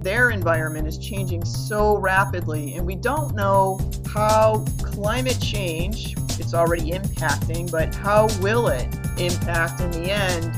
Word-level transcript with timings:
their 0.00 0.30
environment 0.30 0.88
is 0.88 0.98
changing 0.98 1.44
so 1.44 1.96
rapidly, 1.98 2.74
and 2.74 2.86
we 2.86 2.96
don't 2.96 3.34
know 3.34 3.78
how 4.12 4.64
climate 4.82 5.38
change, 5.40 6.14
it's 6.38 6.54
already 6.54 6.90
impacting, 6.92 7.70
but 7.70 7.94
how 7.94 8.28
will 8.40 8.68
it 8.68 8.86
impact 9.18 9.80
in 9.80 9.90
the 9.90 10.10
end? 10.10 10.50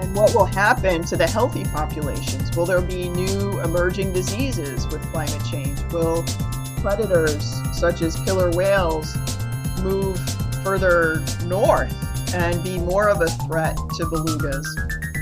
And 0.00 0.14
what 0.14 0.34
will 0.34 0.44
happen 0.44 1.04
to 1.04 1.16
the 1.16 1.26
healthy 1.26 1.64
populations? 1.64 2.56
Will 2.56 2.66
there 2.66 2.80
be 2.80 3.08
new 3.08 3.60
emerging 3.60 4.12
diseases 4.12 4.86
with 4.88 5.02
climate 5.10 5.42
change? 5.50 5.80
Will 5.92 6.24
predators 6.82 7.62
such 7.72 8.02
as 8.02 8.16
killer 8.22 8.50
whales 8.50 9.16
move 9.82 10.18
further 10.62 11.22
north 11.46 11.94
and 12.34 12.62
be 12.62 12.78
more 12.78 13.08
of 13.08 13.22
a 13.22 13.26
threat 13.26 13.76
to 13.76 14.04
belugas? 14.04 14.66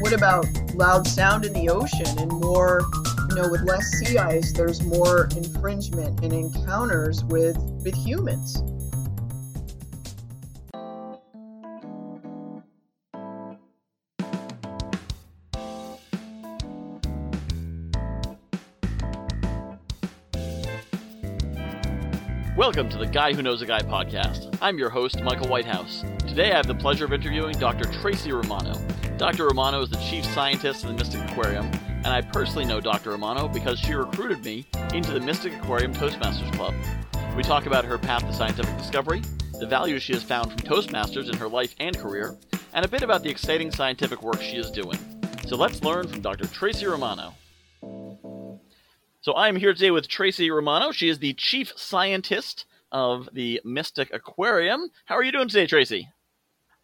What 0.00 0.12
about 0.12 0.46
loud 0.74 1.06
sound 1.06 1.44
in 1.44 1.52
the 1.52 1.70
ocean 1.70 2.18
and 2.18 2.30
more, 2.32 2.82
know, 3.36 3.48
with 3.50 3.60
less 3.64 3.86
sea 3.98 4.16
ice, 4.16 4.50
there's 4.52 4.82
more 4.82 5.28
infringement 5.36 6.24
and 6.24 6.32
encounters 6.32 7.22
with, 7.24 7.58
with 7.84 7.94
humans? 7.94 8.62
Welcome 22.56 22.88
to 22.88 22.96
the 22.96 23.06
Guy 23.12 23.34
Who 23.34 23.42
Knows 23.42 23.60
a 23.60 23.66
Guy 23.66 23.80
podcast. 23.80 24.56
I'm 24.62 24.78
your 24.78 24.88
host, 24.88 25.22
Michael 25.22 25.48
Whitehouse. 25.48 26.06
Today 26.20 26.52
I 26.52 26.56
have 26.56 26.66
the 26.66 26.74
pleasure 26.74 27.04
of 27.04 27.12
interviewing 27.12 27.58
Dr. 27.58 27.84
Tracy 28.00 28.32
Romano. 28.32 28.80
Dr. 29.18 29.46
Romano 29.46 29.82
is 29.82 29.90
the 29.90 29.98
chief 29.98 30.24
scientist 30.24 30.84
in 30.84 30.88
the 30.88 30.94
Mystic 30.94 31.20
Aquarium, 31.30 31.70
and 32.06 32.14
I 32.14 32.20
personally 32.20 32.64
know 32.64 32.80
Dr. 32.80 33.10
Romano 33.10 33.48
because 33.48 33.80
she 33.80 33.92
recruited 33.92 34.44
me 34.44 34.64
into 34.94 35.10
the 35.10 35.18
Mystic 35.18 35.52
Aquarium 35.54 35.92
Toastmasters 35.92 36.52
Club. 36.52 36.72
We 37.36 37.42
talk 37.42 37.66
about 37.66 37.84
her 37.84 37.98
path 37.98 38.24
to 38.24 38.32
scientific 38.32 38.76
discovery, 38.76 39.22
the 39.58 39.66
value 39.66 39.98
she 39.98 40.12
has 40.12 40.22
found 40.22 40.52
from 40.52 40.60
Toastmasters 40.60 41.28
in 41.28 41.36
her 41.36 41.48
life 41.48 41.74
and 41.80 41.98
career, 41.98 42.36
and 42.74 42.84
a 42.84 42.88
bit 42.88 43.02
about 43.02 43.24
the 43.24 43.28
exciting 43.28 43.72
scientific 43.72 44.22
work 44.22 44.40
she 44.40 44.56
is 44.56 44.70
doing. 44.70 44.96
So 45.48 45.56
let's 45.56 45.82
learn 45.82 46.06
from 46.06 46.20
Dr. 46.20 46.46
Tracy 46.46 46.86
Romano. 46.86 47.34
So 49.20 49.34
I'm 49.34 49.56
here 49.56 49.72
today 49.74 49.90
with 49.90 50.06
Tracy 50.06 50.48
Romano. 50.48 50.92
She 50.92 51.08
is 51.08 51.18
the 51.18 51.34
chief 51.34 51.72
scientist 51.74 52.66
of 52.92 53.28
the 53.32 53.60
Mystic 53.64 54.14
Aquarium. 54.14 54.92
How 55.06 55.16
are 55.16 55.24
you 55.24 55.32
doing 55.32 55.48
today, 55.48 55.66
Tracy? 55.66 56.08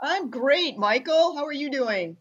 I'm 0.01 0.31
great, 0.31 0.79
Michael. 0.79 1.37
How 1.37 1.45
are 1.45 1.53
you 1.53 1.71
doing? 1.71 2.17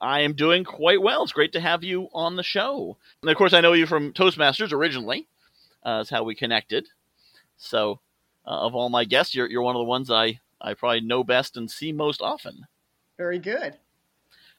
I 0.00 0.20
am 0.20 0.34
doing 0.34 0.64
quite 0.64 1.00
well. 1.00 1.22
It's 1.22 1.32
great 1.32 1.52
to 1.52 1.60
have 1.60 1.82
you 1.82 2.08
on 2.12 2.36
the 2.36 2.42
show. 2.42 2.96
And 3.22 3.30
of 3.30 3.36
course, 3.36 3.52
I 3.52 3.60
know 3.60 3.72
you 3.72 3.86
from 3.86 4.12
Toastmasters 4.12 4.72
originally. 4.72 5.26
Uh, 5.82 5.98
that's 5.98 6.10
how 6.10 6.24
we 6.24 6.34
connected. 6.34 6.88
So, 7.56 8.00
uh, 8.46 8.66
of 8.66 8.74
all 8.74 8.88
my 8.90 9.04
guests, 9.04 9.34
you're, 9.34 9.48
you're 9.48 9.62
one 9.62 9.76
of 9.76 9.80
the 9.80 9.84
ones 9.84 10.10
I, 10.10 10.40
I 10.60 10.74
probably 10.74 11.00
know 11.00 11.24
best 11.24 11.56
and 11.56 11.70
see 11.70 11.92
most 11.92 12.20
often. 12.20 12.66
Very 13.16 13.38
good. 13.38 13.76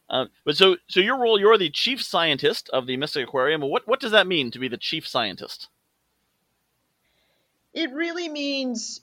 Uh, 0.10 0.26
but 0.46 0.56
so, 0.58 0.78
so 0.88 1.00
your 1.00 1.20
role, 1.20 1.40
you're 1.40 1.58
the 1.58 1.70
chief 1.70 2.02
scientist 2.02 2.70
of 2.70 2.88
the 2.88 2.98
Mystic 2.98 3.28
Aquarium. 3.28 3.62
What, 3.62 3.88
what 3.88 4.00
does 4.00 4.12
that 4.12 4.26
mean 4.26 4.52
to 4.52 4.60
be 4.60 4.70
the 4.70 4.78
chief 4.78 5.08
scientist? 5.08 5.68
It 7.74 7.92
really 7.94 8.30
means 8.30 9.02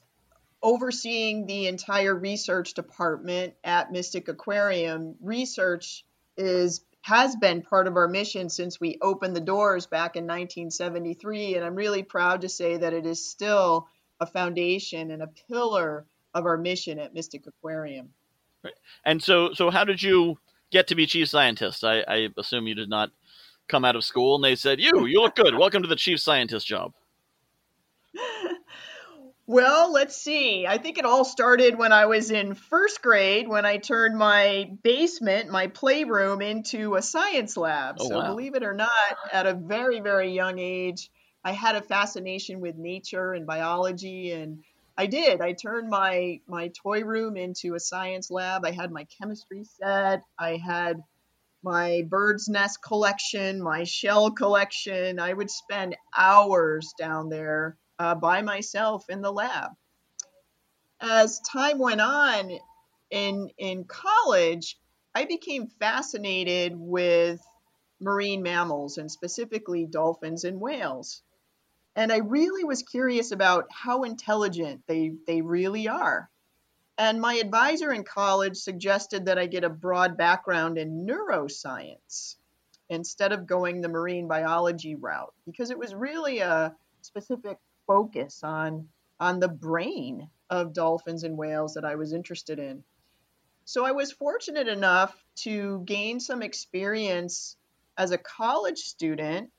overseeing 0.61 1.45
the 1.45 1.67
entire 1.67 2.15
research 2.15 2.73
department 2.73 3.53
at 3.63 3.91
Mystic 3.91 4.27
Aquarium. 4.27 5.15
Research 5.21 6.03
is 6.37 6.81
has 7.01 7.35
been 7.35 7.61
part 7.61 7.85
of 7.85 7.97
our 7.97 8.07
mission 8.07 8.49
since 8.49 8.79
we 8.79 8.97
opened 8.99 9.35
the 9.35 9.41
doors 9.41 9.85
back 9.85 10.15
in 10.15 10.23
1973, 10.23 11.55
and 11.55 11.63
I'm 11.63 11.75
really 11.75 12.01
proud 12.01 12.41
to 12.41 12.49
say 12.49 12.77
that 12.77 12.93
it 12.93 13.05
is 13.05 13.23
still 13.23 13.87
a 14.19 14.25
foundation 14.25 15.11
and 15.11 15.21
a 15.21 15.29
pillar 15.47 16.07
of 16.33 16.47
our 16.47 16.57
mission 16.57 16.97
at 16.97 17.13
Mystic 17.13 17.45
Aquarium. 17.45 18.09
Right. 18.63 18.73
And 19.05 19.21
so, 19.21 19.53
so 19.53 19.69
how 19.69 19.83
did 19.83 20.01
you 20.01 20.39
get 20.71 20.87
to 20.87 20.95
be 20.95 21.05
chief 21.05 21.29
scientist? 21.29 21.83
I, 21.83 21.99
I 22.07 22.29
assume 22.37 22.65
you 22.65 22.73
did 22.73 22.89
not 22.89 23.11
come 23.67 23.85
out 23.85 23.95
of 23.95 24.03
school 24.03 24.35
and 24.35 24.43
they 24.43 24.55
said, 24.55 24.79
"You, 24.79 25.05
you 25.05 25.21
look 25.21 25.35
good. 25.35 25.55
Welcome 25.55 25.83
to 25.83 25.87
the 25.87 25.95
chief 25.95 26.19
scientist 26.19 26.65
job." 26.65 26.93
Well, 29.47 29.93
let's 29.93 30.17
see. 30.17 30.65
I 30.65 30.79
think 30.79 30.97
it 30.97 31.05
all 31.05 31.23
started 31.23 31.77
when 31.77 31.91
I 31.91 32.07
was 32.07 32.31
in 32.31 32.55
first 32.55 33.03
grade 33.03 33.47
when 33.47 33.63
I 33.63 33.77
turned 33.77 34.17
my 34.17 34.71
basement, 34.81 35.51
my 35.51 35.67
playroom, 35.67 36.41
into 36.41 36.95
a 36.95 37.01
science 37.03 37.55
lab. 37.55 37.97
Oh, 37.99 38.07
so, 38.07 38.17
wow. 38.17 38.33
believe 38.33 38.55
it 38.55 38.63
or 38.63 38.73
not, 38.73 38.89
at 39.31 39.45
a 39.45 39.53
very, 39.53 39.99
very 39.99 40.31
young 40.31 40.57
age, 40.57 41.11
I 41.43 41.51
had 41.51 41.75
a 41.75 41.83
fascination 41.83 42.59
with 42.59 42.75
nature 42.75 43.33
and 43.33 43.45
biology. 43.45 44.31
And 44.31 44.63
I 44.97 45.05
did. 45.05 45.41
I 45.41 45.53
turned 45.53 45.91
my, 45.91 46.39
my 46.47 46.71
toy 46.81 47.03
room 47.03 47.37
into 47.37 47.75
a 47.75 47.79
science 47.79 48.31
lab. 48.31 48.65
I 48.65 48.71
had 48.71 48.91
my 48.91 49.05
chemistry 49.19 49.63
set, 49.63 50.21
I 50.39 50.57
had 50.57 51.03
my 51.61 52.03
bird's 52.09 52.47
nest 52.47 52.79
collection, 52.81 53.61
my 53.61 53.83
shell 53.83 54.31
collection. 54.31 55.19
I 55.19 55.33
would 55.33 55.51
spend 55.51 55.95
hours 56.17 56.93
down 56.97 57.29
there 57.29 57.77
uh, 57.99 58.15
by 58.15 58.41
myself 58.41 59.09
in 59.09 59.21
the 59.21 59.31
lab. 59.31 59.71
As 60.99 61.39
time 61.41 61.77
went 61.77 62.01
on 62.01 62.51
in 63.09 63.49
in 63.57 63.83
college, 63.85 64.77
I 65.13 65.25
became 65.25 65.67
fascinated 65.67 66.73
with 66.75 67.41
marine 67.99 68.43
mammals 68.43 68.97
and 68.97 69.11
specifically 69.11 69.85
dolphins 69.85 70.43
and 70.43 70.59
whales. 70.59 71.21
And 71.95 72.11
I 72.11 72.17
really 72.17 72.65
was 72.65 72.83
curious 72.83 73.31
about 73.31 73.67
how 73.71 74.03
intelligent 74.03 74.83
they, 74.85 75.13
they 75.25 75.41
really 75.41 75.87
are. 75.87 76.29
And 76.97 77.21
my 77.21 77.35
advisor 77.35 77.91
in 77.91 78.03
college 78.03 78.57
suggested 78.57 79.25
that 79.25 79.39
I 79.39 79.47
get 79.47 79.63
a 79.63 79.69
broad 79.69 80.17
background 80.17 80.77
in 80.77 81.05
neuroscience 81.05 82.35
instead 82.89 83.31
of 83.31 83.47
going 83.47 83.81
the 83.81 83.89
marine 83.89 84.27
biology 84.27 84.95
route 84.95 85.33
because 85.45 85.71
it 85.71 85.79
was 85.79 85.95
really 85.95 86.39
a 86.39 86.75
specific 87.01 87.57
focus 87.87 88.41
on 88.43 88.87
on 89.19 89.39
the 89.39 89.47
brain 89.47 90.29
of 90.49 90.73
dolphins 90.73 91.23
and 91.23 91.37
whales 91.37 91.73
that 91.75 91.85
I 91.85 91.95
was 91.95 92.13
interested 92.13 92.59
in. 92.59 92.83
So 93.63 93.85
I 93.85 93.91
was 93.91 94.11
fortunate 94.11 94.67
enough 94.67 95.15
to 95.37 95.81
gain 95.85 96.19
some 96.19 96.41
experience 96.41 97.57
as 97.97 98.11
a 98.11 98.17
college 98.17 98.79
student 98.79 99.49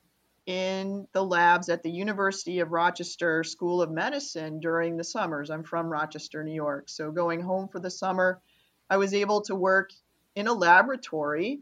in 0.47 1.09
the 1.13 1.25
labs 1.25 1.69
at 1.69 1.83
the 1.83 1.91
University 1.91 2.61
of 2.61 2.71
Rochester 2.71 3.43
School 3.43 3.83
of 3.83 3.91
Medicine 3.91 4.61
during 4.61 4.97
the 4.97 5.03
summers. 5.03 5.51
I'm 5.51 5.65
from 5.65 5.87
Rochester, 5.87 6.45
New 6.45 6.55
York. 6.55 6.89
So 6.89 7.11
going 7.11 7.41
home 7.41 7.69
for 7.69 7.81
the 7.81 7.91
summer, 7.91 8.41
I 8.89 8.99
was 8.99 9.13
able 9.13 9.41
to 9.43 9.57
work 9.57 9.91
in 10.37 10.47
a 10.47 10.53
laboratory 10.53 11.61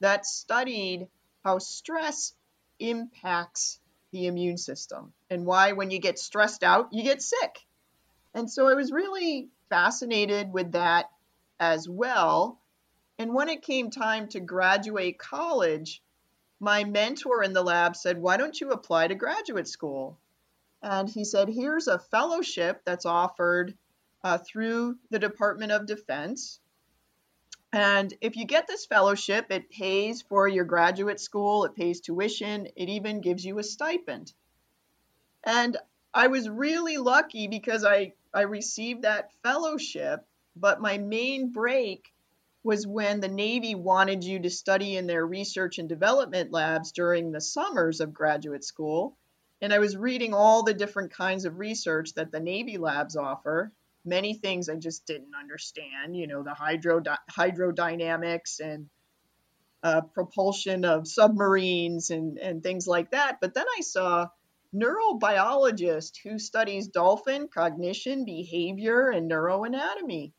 that 0.00 0.26
studied 0.26 1.06
how 1.44 1.58
stress 1.58 2.32
impacts 2.80 3.78
the 4.14 4.26
immune 4.28 4.56
system 4.56 5.12
and 5.28 5.44
why 5.44 5.72
when 5.72 5.90
you 5.90 5.98
get 5.98 6.20
stressed 6.20 6.62
out, 6.62 6.88
you 6.92 7.02
get 7.02 7.20
sick. 7.20 7.58
And 8.32 8.48
so 8.50 8.68
I 8.68 8.74
was 8.74 8.92
really 8.92 9.48
fascinated 9.68 10.52
with 10.52 10.72
that 10.72 11.10
as 11.58 11.88
well. 11.88 12.60
And 13.18 13.34
when 13.34 13.48
it 13.48 13.62
came 13.62 13.90
time 13.90 14.28
to 14.28 14.40
graduate 14.40 15.18
college, 15.18 16.00
my 16.60 16.84
mentor 16.84 17.42
in 17.42 17.52
the 17.52 17.62
lab 17.62 17.96
said, 17.96 18.16
Why 18.20 18.36
don't 18.36 18.60
you 18.60 18.70
apply 18.70 19.08
to 19.08 19.16
graduate 19.16 19.66
school? 19.66 20.18
And 20.80 21.08
he 21.08 21.24
said, 21.24 21.48
Here's 21.48 21.88
a 21.88 21.98
fellowship 21.98 22.82
that's 22.84 23.06
offered 23.06 23.74
uh, 24.22 24.38
through 24.38 24.96
the 25.10 25.18
Department 25.18 25.72
of 25.72 25.86
Defense. 25.86 26.60
And 27.74 28.14
if 28.20 28.36
you 28.36 28.44
get 28.44 28.68
this 28.68 28.86
fellowship, 28.86 29.46
it 29.50 29.68
pays 29.68 30.22
for 30.22 30.46
your 30.46 30.64
graduate 30.64 31.18
school, 31.18 31.64
it 31.64 31.74
pays 31.74 32.00
tuition, 32.00 32.68
it 32.76 32.88
even 32.88 33.20
gives 33.20 33.44
you 33.44 33.58
a 33.58 33.64
stipend. 33.64 34.32
And 35.42 35.76
I 36.14 36.28
was 36.28 36.48
really 36.48 36.98
lucky 36.98 37.48
because 37.48 37.84
I, 37.84 38.12
I 38.32 38.42
received 38.42 39.02
that 39.02 39.32
fellowship, 39.42 40.24
but 40.54 40.80
my 40.80 40.98
main 40.98 41.50
break 41.50 42.12
was 42.62 42.86
when 42.86 43.18
the 43.18 43.26
Navy 43.26 43.74
wanted 43.74 44.22
you 44.22 44.38
to 44.38 44.50
study 44.50 44.96
in 44.96 45.08
their 45.08 45.26
research 45.26 45.78
and 45.78 45.88
development 45.88 46.52
labs 46.52 46.92
during 46.92 47.32
the 47.32 47.40
summers 47.40 48.00
of 48.00 48.14
graduate 48.14 48.62
school. 48.62 49.16
And 49.60 49.72
I 49.72 49.80
was 49.80 49.96
reading 49.96 50.32
all 50.32 50.62
the 50.62 50.74
different 50.74 51.10
kinds 51.10 51.44
of 51.44 51.58
research 51.58 52.14
that 52.14 52.30
the 52.30 52.38
Navy 52.38 52.78
labs 52.78 53.16
offer. 53.16 53.72
Many 54.04 54.34
things 54.34 54.68
I 54.68 54.76
just 54.76 55.06
didn't 55.06 55.34
understand, 55.38 56.16
you 56.16 56.26
know, 56.26 56.42
the 56.42 56.54
hydro 56.54 57.02
hydrodynamics 57.30 58.60
and 58.60 58.88
uh, 59.82 60.02
propulsion 60.14 60.84
of 60.84 61.06
submarines 61.06 62.10
and, 62.10 62.38
and 62.38 62.62
things 62.62 62.86
like 62.86 63.10
that. 63.12 63.38
But 63.40 63.54
then 63.54 63.66
I 63.78 63.80
saw 63.82 64.28
neurobiologist 64.74 66.12
who 66.24 66.38
studies 66.38 66.88
dolphin 66.88 67.48
cognition, 67.52 68.24
behavior, 68.24 69.10
and 69.10 69.30
neuroanatomy. 69.30 70.32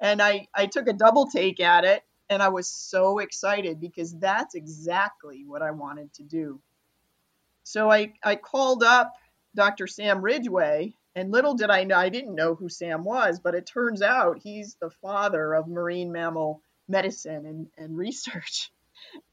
And 0.00 0.20
I, 0.20 0.48
I 0.54 0.66
took 0.66 0.88
a 0.88 0.92
double 0.92 1.28
take 1.28 1.60
at 1.60 1.84
it 1.84 2.02
and 2.28 2.42
I 2.42 2.48
was 2.48 2.68
so 2.68 3.18
excited 3.20 3.80
because 3.80 4.12
that's 4.18 4.54
exactly 4.54 5.44
what 5.46 5.62
I 5.62 5.70
wanted 5.70 6.12
to 6.14 6.24
do. 6.24 6.60
so 7.64 7.90
I, 7.90 8.12
I 8.22 8.36
called 8.36 8.82
up 8.82 9.14
Dr. 9.54 9.86
Sam 9.86 10.20
Ridgway, 10.20 10.94
and 11.16 11.30
little 11.30 11.54
did 11.54 11.70
I 11.70 11.84
know, 11.84 11.96
I 11.96 12.08
didn't 12.08 12.34
know 12.34 12.54
who 12.54 12.68
Sam 12.68 13.04
was, 13.04 13.40
but 13.40 13.54
it 13.54 13.66
turns 13.66 14.02
out 14.02 14.38
he's 14.42 14.76
the 14.76 14.90
father 14.90 15.54
of 15.54 15.68
marine 15.68 16.12
mammal 16.12 16.62
medicine 16.88 17.46
and, 17.46 17.66
and 17.76 17.96
research. 17.96 18.70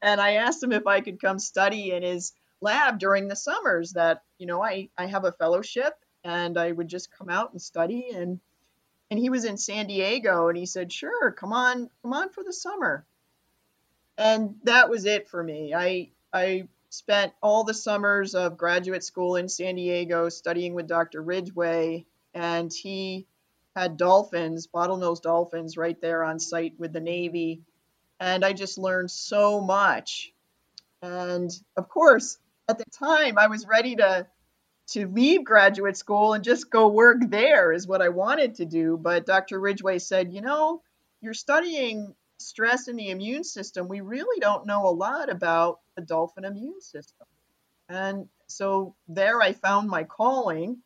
And 0.01 0.19
I 0.19 0.33
asked 0.33 0.61
him 0.61 0.73
if 0.73 0.85
I 0.85 0.99
could 0.99 1.21
come 1.21 1.39
study 1.39 1.91
in 1.91 2.03
his 2.03 2.33
lab 2.59 2.99
during 2.99 3.27
the 3.27 3.37
summers 3.37 3.93
that, 3.93 4.21
you 4.37 4.45
know, 4.45 4.61
I, 4.61 4.89
I 4.97 5.05
have 5.05 5.23
a 5.23 5.31
fellowship 5.31 5.93
and 6.23 6.57
I 6.57 6.71
would 6.71 6.87
just 6.87 7.11
come 7.11 7.29
out 7.29 7.51
and 7.51 7.61
study 7.61 8.09
and 8.13 8.39
and 9.09 9.19
he 9.19 9.29
was 9.29 9.43
in 9.43 9.57
San 9.57 9.87
Diego 9.87 10.47
and 10.47 10.57
he 10.57 10.65
said, 10.65 10.91
"Sure, 10.91 11.31
come 11.31 11.51
on, 11.51 11.89
come 12.01 12.13
on 12.13 12.29
for 12.29 12.43
the 12.43 12.53
summer." 12.53 13.05
And 14.17 14.55
that 14.63 14.89
was 14.89 15.05
it 15.05 15.27
for 15.27 15.43
me. 15.43 15.73
I 15.73 16.11
I 16.33 16.67
spent 16.91 17.31
all 17.41 17.63
the 17.63 17.73
summers 17.73 18.35
of 18.35 18.57
graduate 18.57 19.03
school 19.03 19.37
in 19.37 19.47
San 19.47 19.75
Diego 19.75 20.27
studying 20.27 20.73
with 20.73 20.87
Dr. 20.87 21.21
Ridgway, 21.21 22.05
and 22.33 22.71
he 22.71 23.25
had 23.75 23.95
dolphins, 23.95 24.67
bottlenose 24.67 25.21
dolphins, 25.21 25.77
right 25.77 25.99
there 26.01 26.23
on 26.23 26.37
site 26.37 26.73
with 26.77 26.91
the 26.91 26.99
Navy. 26.99 27.61
And 28.19 28.43
I 28.43 28.51
just 28.51 28.77
learned 28.77 29.09
so 29.09 29.61
much. 29.61 30.33
And 31.01 31.49
of 31.77 31.87
course, 31.87 32.37
at 32.67 32.77
the 32.77 32.85
time, 32.91 33.37
I 33.39 33.47
was 33.47 33.65
ready 33.65 33.95
to 33.95 34.27
to 34.87 35.07
leave 35.07 35.45
graduate 35.45 35.95
school 35.95 36.33
and 36.33 36.43
just 36.43 36.69
go 36.69 36.89
work 36.89 37.19
there 37.29 37.71
is 37.71 37.87
what 37.87 38.01
I 38.01 38.09
wanted 38.09 38.55
to 38.55 38.65
do. 38.65 38.97
But 39.01 39.25
Dr. 39.25 39.57
Ridgway 39.57 39.99
said, 39.99 40.33
you 40.33 40.41
know, 40.41 40.81
you're 41.21 41.33
studying 41.33 42.13
stress 42.41 42.87
in 42.87 42.95
the 42.95 43.09
immune 43.09 43.43
system, 43.43 43.87
we 43.87 44.01
really 44.01 44.39
don't 44.39 44.65
know 44.65 44.87
a 44.87 44.91
lot 44.91 45.29
about 45.29 45.79
the 45.95 46.01
dolphin 46.01 46.45
immune 46.45 46.81
system. 46.81 47.27
And 47.89 48.27
so 48.47 48.95
there 49.07 49.41
I 49.41 49.53
found 49.53 49.89
my 49.89 50.03
calling 50.03 50.77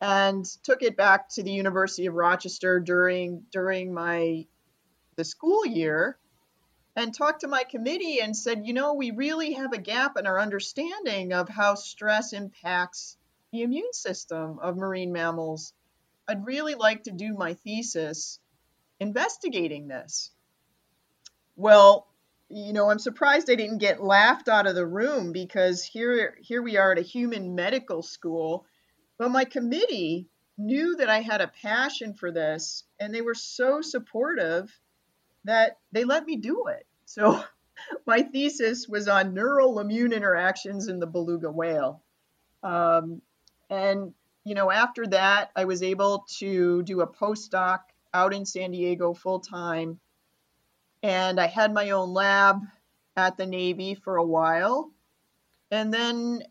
and 0.00 0.44
took 0.62 0.82
it 0.82 0.96
back 0.96 1.28
to 1.30 1.42
the 1.42 1.52
University 1.52 2.06
of 2.06 2.14
Rochester 2.14 2.80
during 2.80 3.44
during 3.52 3.92
my 3.92 4.46
the 5.16 5.24
school 5.24 5.66
year 5.66 6.18
and 6.96 7.14
talked 7.14 7.42
to 7.42 7.48
my 7.48 7.64
committee 7.64 8.20
and 8.20 8.36
said, 8.36 8.66
you 8.66 8.72
know, 8.72 8.94
we 8.94 9.10
really 9.10 9.52
have 9.52 9.72
a 9.72 9.78
gap 9.78 10.16
in 10.16 10.26
our 10.26 10.40
understanding 10.40 11.32
of 11.32 11.48
how 11.48 11.74
stress 11.74 12.32
impacts 12.32 13.16
the 13.52 13.62
immune 13.62 13.92
system 13.92 14.58
of 14.60 14.76
marine 14.76 15.12
mammals. 15.12 15.72
I'd 16.28 16.46
really 16.46 16.74
like 16.74 17.04
to 17.04 17.12
do 17.12 17.34
my 17.34 17.54
thesis 17.54 18.38
investigating 18.98 19.88
this. 19.88 20.30
Well, 21.60 22.06
you 22.48 22.72
know, 22.72 22.90
I'm 22.90 22.98
surprised 22.98 23.50
I 23.50 23.54
didn't 23.54 23.78
get 23.78 24.02
laughed 24.02 24.48
out 24.48 24.66
of 24.66 24.74
the 24.74 24.86
room 24.86 25.30
because 25.30 25.84
here 25.84 26.38
here 26.40 26.62
we 26.62 26.78
are 26.78 26.92
at 26.92 26.98
a 26.98 27.02
human 27.02 27.54
medical 27.54 28.02
school. 28.02 28.64
But 29.18 29.30
my 29.30 29.44
committee 29.44 30.26
knew 30.56 30.96
that 30.96 31.10
I 31.10 31.20
had 31.20 31.42
a 31.42 31.52
passion 31.62 32.14
for 32.14 32.32
this 32.32 32.84
and 32.98 33.14
they 33.14 33.20
were 33.20 33.34
so 33.34 33.82
supportive 33.82 34.74
that 35.44 35.76
they 35.92 36.04
let 36.04 36.24
me 36.24 36.36
do 36.36 36.68
it. 36.68 36.86
So 37.04 37.44
my 38.06 38.22
thesis 38.22 38.88
was 38.88 39.06
on 39.06 39.34
neural 39.34 39.80
immune 39.80 40.14
interactions 40.14 40.88
in 40.88 40.98
the 40.98 41.06
beluga 41.06 41.50
whale. 41.50 42.02
Um, 42.62 43.20
and, 43.68 44.14
you 44.44 44.54
know, 44.54 44.70
after 44.70 45.06
that, 45.08 45.50
I 45.54 45.66
was 45.66 45.82
able 45.82 46.24
to 46.38 46.82
do 46.84 47.02
a 47.02 47.06
postdoc 47.06 47.80
out 48.14 48.32
in 48.32 48.46
San 48.46 48.70
Diego 48.70 49.12
full 49.12 49.40
time 49.40 50.00
and 51.02 51.40
I 51.40 51.46
had 51.46 51.72
my 51.72 51.90
own 51.90 52.12
lab 52.12 52.60
at 53.16 53.36
the 53.36 53.46
Navy 53.46 53.94
for 53.94 54.16
a 54.16 54.24
while. 54.24 54.90
And 55.70 55.92
then 55.92 56.42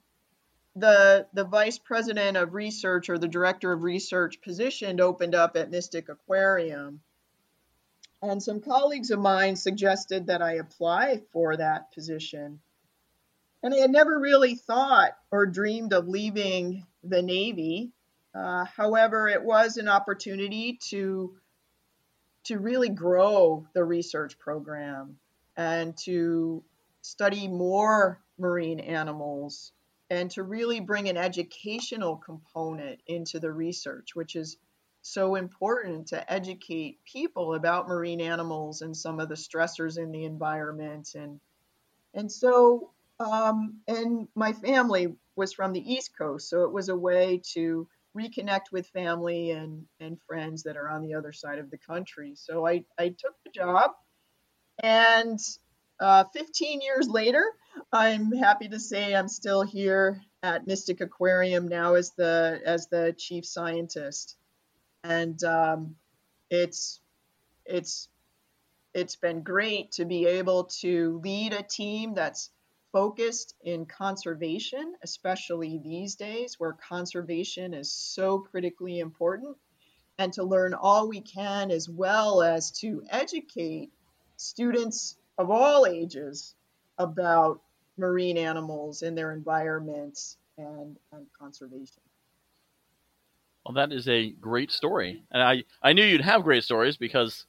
the 0.76 1.28
the 1.34 1.44
vice 1.44 1.78
president 1.78 2.38
of 2.38 2.54
research 2.54 3.10
or 3.10 3.18
the 3.18 3.28
director 3.28 3.72
of 3.72 3.84
research 3.84 4.42
position 4.42 5.02
opened 5.02 5.36
up 5.36 5.56
at 5.56 5.72
Mystic 5.72 6.10
Aquarium. 6.10 7.02
And 8.22 8.42
some 8.44 8.60
colleagues 8.60 9.12
of 9.12 9.20
mine 9.20 9.56
suggested 9.56 10.28
that 10.28 10.42
I 10.42 10.54
apply 10.54 11.22
for 11.32 11.56
that 11.56 11.92
position. 11.94 12.60
And 13.64 13.74
I 13.74 13.78
had 13.78 13.92
never 13.92 14.18
really 14.20 14.56
thought 14.56 15.12
or 15.32 15.46
dreamed 15.46 15.94
of 15.94 16.08
leaving 16.08 16.86
the 17.04 17.22
Navy. 17.22 17.92
Uh, 18.34 18.66
however, 18.66 19.28
it 19.28 19.44
was 19.44 19.78
an 19.78 19.88
opportunity 19.88 20.80
to 20.90 21.38
to 22.50 22.58
really 22.58 22.90
grow 22.90 23.64
the 23.74 23.84
research 23.84 24.40
program 24.40 25.16
and 25.56 25.96
to 25.96 26.64
study 27.04 27.48
more 27.48 28.20
marine 28.40 28.80
animals 28.80 29.72
and 30.10 30.32
to 30.32 30.42
really 30.42 30.80
bring 30.80 31.10
an 31.10 31.16
educational 31.16 32.18
component 32.18 33.00
into 33.06 33.40
the 33.40 33.52
research, 33.52 34.16
which 34.16 34.36
is 34.36 34.58
so 35.04 35.36
important 35.36 36.08
to 36.08 36.34
educate 36.34 36.98
people 37.06 37.54
about 37.54 37.88
marine 37.88 38.20
animals 38.20 38.82
and 38.82 38.98
some 38.98 39.20
of 39.20 39.30
the 39.30 39.36
stressors 39.36 40.00
in 40.00 40.12
the 40.12 40.26
environment. 40.26 41.14
And 41.14 41.40
and 42.16 42.32
so 42.32 42.90
um, 43.20 43.76
and 43.88 44.28
my 44.34 44.54
family 44.54 45.14
was 45.36 45.54
from 45.54 45.72
the 45.72 45.94
East 45.94 46.18
Coast, 46.18 46.50
so 46.50 46.64
it 46.64 46.72
was 46.72 46.90
a 46.90 46.96
way 46.96 47.44
to 47.54 47.88
reconnect 48.18 48.72
with 48.72 48.88
family 48.88 49.52
and, 49.52 49.84
and 50.00 50.18
friends 50.28 50.64
that 50.64 50.78
are 50.78 50.90
on 50.90 51.02
the 51.02 51.14
other 51.14 51.32
side 51.32 51.60
of 51.60 51.70
the 51.72 51.78
country. 51.78 52.34
So 52.36 52.68
I, 52.68 52.84
I 52.98 53.10
took 53.10 53.36
the 53.44 53.52
job, 53.54 53.92
and 54.82 55.40
uh, 56.00 56.24
15 56.34 56.82
years 56.82 57.08
later, 57.08 57.44
I'm 57.92 58.32
happy 58.32 58.70
to 58.70 58.80
say 58.80 59.16
I'm 59.16 59.28
still 59.28 59.64
here 59.64 60.22
at 60.44 60.68
Mystic 60.68 61.02
Aquarium 61.02 61.68
now 61.68 61.96
as 61.96 62.12
the 62.12 62.62
as 62.66 62.88
the 62.88 63.14
chief 63.18 63.46
scientist, 63.46 64.38
and 65.04 65.42
um, 65.44 65.96
it's 66.50 67.02
it's 67.66 68.08
it's 68.94 69.16
been 69.16 69.44
great 69.44 69.92
to 69.94 70.06
be 70.06 70.26
able 70.26 70.66
to 70.82 71.20
lead 71.24 71.54
a 71.54 71.64
team 71.64 72.14
that's 72.14 72.50
focused 72.92 73.56
in 73.64 73.86
conservation, 73.86 74.94
especially 75.04 75.80
these 75.84 76.16
days 76.16 76.56
where 76.60 76.74
conservation 76.74 77.74
is 77.74 77.92
so 77.92 78.40
critically 78.40 79.00
important, 79.00 79.56
and 80.18 80.34
to 80.34 80.44
learn 80.44 80.74
all 80.74 81.08
we 81.08 81.22
can 81.22 81.72
as 81.72 81.88
well 81.88 82.42
as 82.42 82.72
to 82.72 83.04
educate 83.10 83.92
students 84.38 85.18
of 85.38 85.50
all 85.50 85.86
ages 85.86 86.56
about 86.98 87.62
marine 87.98 88.38
animals 88.38 89.02
and 89.02 89.18
their 89.18 89.32
environments 89.32 90.38
and, 90.58 90.98
and 91.12 91.26
conservation. 91.38 92.02
Well, 93.66 93.76
that 93.76 93.94
is 93.94 94.08
a 94.08 94.32
great 94.32 94.72
story, 94.72 95.24
and 95.32 95.44
I, 95.44 95.64
I 95.84 95.94
knew 95.94 96.04
you'd 96.04 96.22
have 96.22 96.44
great 96.44 96.64
stories 96.64 96.98
because 96.98 97.46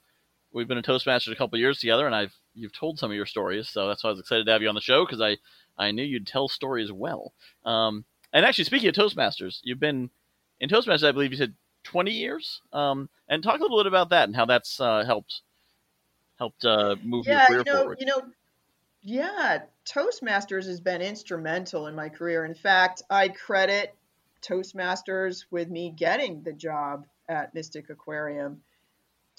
we've 0.52 0.68
been 0.68 0.76
in 0.76 0.84
Toastmasters 0.84 1.32
a 1.32 1.36
couple 1.36 1.58
years 1.58 1.78
together, 1.78 2.06
and 2.06 2.14
I've 2.14 2.34
you've 2.54 2.72
told 2.72 2.98
some 2.98 3.10
of 3.10 3.16
your 3.16 3.26
stories, 3.26 3.68
so 3.68 3.88
that's 3.88 4.04
why 4.04 4.10
I 4.10 4.12
was 4.12 4.20
excited 4.20 4.46
to 4.46 4.52
have 4.52 4.62
you 4.62 4.68
on 4.68 4.74
the 4.74 4.80
show 4.80 5.04
because 5.04 5.20
I 5.20 5.36
I 5.78 5.90
knew 5.92 6.02
you'd 6.02 6.26
tell 6.26 6.48
stories 6.48 6.92
well. 6.92 7.32
Um, 7.64 8.04
and 8.32 8.44
actually, 8.44 8.64
speaking 8.64 8.88
of 8.88 8.94
Toastmasters, 8.94 9.60
you've 9.62 9.80
been 9.80 10.10
in 10.60 10.68
Toastmasters, 10.68 11.08
I 11.08 11.12
believe 11.12 11.32
you 11.32 11.38
said 11.38 11.54
20 11.84 12.12
years. 12.12 12.60
Um, 12.72 13.08
and 13.28 13.42
talk 13.42 13.58
a 13.58 13.62
little 13.62 13.78
bit 13.78 13.86
about 13.86 14.10
that 14.10 14.28
and 14.28 14.36
how 14.36 14.44
that's 14.44 14.80
uh, 14.80 15.04
helped 15.04 15.42
helped 16.38 16.64
uh, 16.64 16.96
move 17.02 17.26
yeah, 17.26 17.40
your 17.40 17.46
career 17.46 17.58
you 17.58 17.64
know, 17.64 17.78
forward. 17.78 17.98
You 18.00 18.06
know, 18.06 18.22
yeah, 19.02 19.62
Toastmasters 19.86 20.66
has 20.66 20.80
been 20.80 21.02
instrumental 21.02 21.86
in 21.86 21.94
my 21.94 22.08
career. 22.08 22.44
In 22.44 22.54
fact, 22.54 23.02
I 23.10 23.28
credit 23.28 23.94
Toastmasters 24.42 25.44
with 25.50 25.68
me 25.68 25.90
getting 25.90 26.42
the 26.42 26.52
job 26.52 27.06
at 27.28 27.54
Mystic 27.54 27.90
Aquarium. 27.90 28.62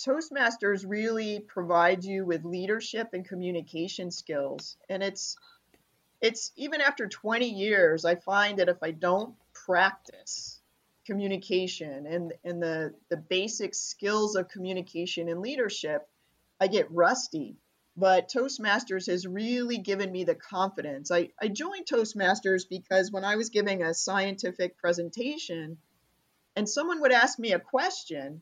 Toastmasters 0.06 0.84
really 0.88 1.42
provides 1.42 2.08
you 2.08 2.26
with 2.26 2.44
leadership 2.44 3.10
and 3.14 3.24
communication 3.24 4.10
skills. 4.10 4.78
And 4.90 5.04
it's 5.04 5.38
it's 6.22 6.52
even 6.56 6.82
after 6.82 7.08
20 7.08 7.50
years, 7.50 8.06
I 8.06 8.16
find 8.16 8.60
that 8.60 8.70
if 8.70 8.78
I 8.82 8.92
don't 8.92 9.36
practice 9.54 10.62
communication 11.06 12.06
and, 12.06 12.34
and 12.44 12.62
the, 12.62 12.94
the 13.10 13.18
basic 13.18 13.74
skills 13.74 14.36
of 14.36 14.48
communication 14.48 15.30
and 15.30 15.42
leadership, 15.42 16.08
I 16.60 16.68
get 16.68 16.92
rusty. 16.92 17.58
But 17.98 18.30
Toastmasters 18.30 19.08
has 19.08 19.28
really 19.28 19.80
given 19.80 20.12
me 20.12 20.24
the 20.24 20.36
confidence. 20.36 21.12
I, 21.12 21.30
I 21.42 21.48
joined 21.48 21.88
Toastmasters 21.88 22.70
because 22.70 23.12
when 23.12 23.26
I 23.26 23.36
was 23.36 23.50
giving 23.50 23.84
a 23.84 23.94
scientific 23.94 24.78
presentation 24.78 25.78
and 26.56 26.70
someone 26.70 27.02
would 27.02 27.12
ask 27.12 27.40
me 27.40 27.52
a 27.52 27.60
question, 27.60 28.42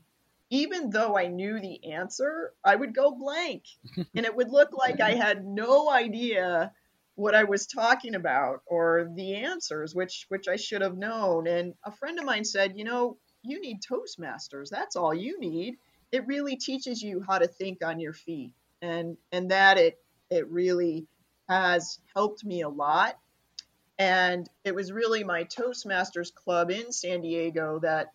even 0.50 0.90
though 0.90 1.18
I 1.18 1.28
knew 1.28 1.60
the 1.60 1.94
answer, 1.94 2.54
I 2.64 2.76
would 2.76 2.96
go 2.96 3.12
blank. 3.12 3.64
and 4.16 4.26
it 4.26 4.36
would 4.36 4.50
look 4.50 4.70
like 4.74 5.00
I 5.00 5.12
had 5.12 5.46
no 5.46 5.90
idea 5.90 6.72
what 7.16 7.36
I 7.36 7.44
was 7.44 7.68
talking 7.68 8.16
about 8.16 8.62
or 8.66 9.12
the 9.14 9.36
answers, 9.36 9.94
which 9.94 10.26
which 10.30 10.48
I 10.48 10.56
should 10.56 10.82
have 10.82 10.98
known. 10.98 11.48
And 11.48 11.74
a 11.84 11.92
friend 11.92 12.18
of 12.18 12.26
mine 12.26 12.46
said, 12.46 12.78
you 12.78 12.86
know, 12.86 13.18
you 13.44 13.62
need 13.62 13.82
Toastmasters. 13.82 14.70
That's 14.70 14.96
all 14.96 15.14
you 15.14 15.40
need. 15.40 15.76
It 16.12 16.26
really 16.28 16.56
teaches 16.56 17.02
you 17.02 17.24
how 17.28 17.38
to 17.38 17.48
think 17.48 17.84
on 17.84 18.00
your 18.00 18.14
feet, 18.14 18.54
and 18.82 19.18
and 19.32 19.52
that 19.52 19.78
it 19.78 20.00
it 20.30 20.50
really 20.50 21.08
has 21.48 22.00
helped 22.16 22.44
me 22.46 22.62
a 22.62 22.70
lot. 22.70 23.18
And 23.98 24.50
it 24.64 24.74
was 24.74 24.94
really 24.94 25.26
my 25.26 25.44
Toastmasters 25.44 26.34
club 26.34 26.72
in 26.72 26.94
San 26.94 27.22
Diego 27.22 27.80
that 27.80 28.14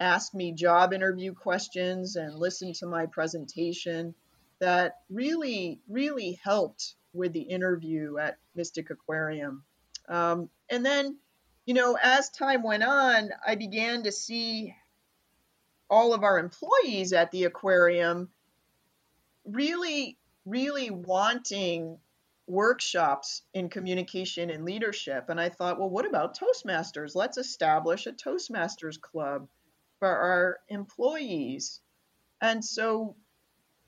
asked 0.00 0.34
me 0.34 0.52
job 0.52 0.92
interview 0.92 1.34
questions 1.34 2.16
and 2.16 2.34
listened 2.34 2.74
to 2.76 2.86
my 2.86 3.06
presentation 3.06 4.14
that 4.58 4.96
really, 5.10 5.80
really 5.88 6.40
helped 6.42 6.94
with 7.12 7.32
the 7.32 7.42
interview 7.42 8.16
at 8.18 8.38
Mystic 8.54 8.90
Aquarium. 8.90 9.62
Um, 10.08 10.48
and 10.70 10.84
then, 10.84 11.18
you 11.66 11.74
know, 11.74 11.98
as 12.02 12.30
time 12.30 12.62
went 12.62 12.82
on, 12.82 13.30
I 13.46 13.54
began 13.54 14.02
to 14.04 14.12
see 14.12 14.74
all 15.88 16.14
of 16.14 16.24
our 16.24 16.38
employees 16.38 17.12
at 17.12 17.30
the 17.30 17.44
aquarium 17.44 18.30
really, 19.44 20.16
really 20.46 20.90
wanting 20.90 21.98
workshops 22.46 23.42
in 23.54 23.68
communication 23.68 24.50
and 24.50 24.64
leadership. 24.64 25.28
And 25.28 25.40
I 25.40 25.48
thought, 25.48 25.78
well, 25.78 25.90
what 25.90 26.06
about 26.06 26.38
Toastmasters? 26.38 27.14
Let's 27.14 27.38
establish 27.38 28.06
a 28.06 28.12
Toastmasters 28.12 29.00
club 29.00 29.48
for 30.00 30.08
our 30.08 30.58
employees. 30.68 31.80
And 32.40 32.64
so 32.64 33.14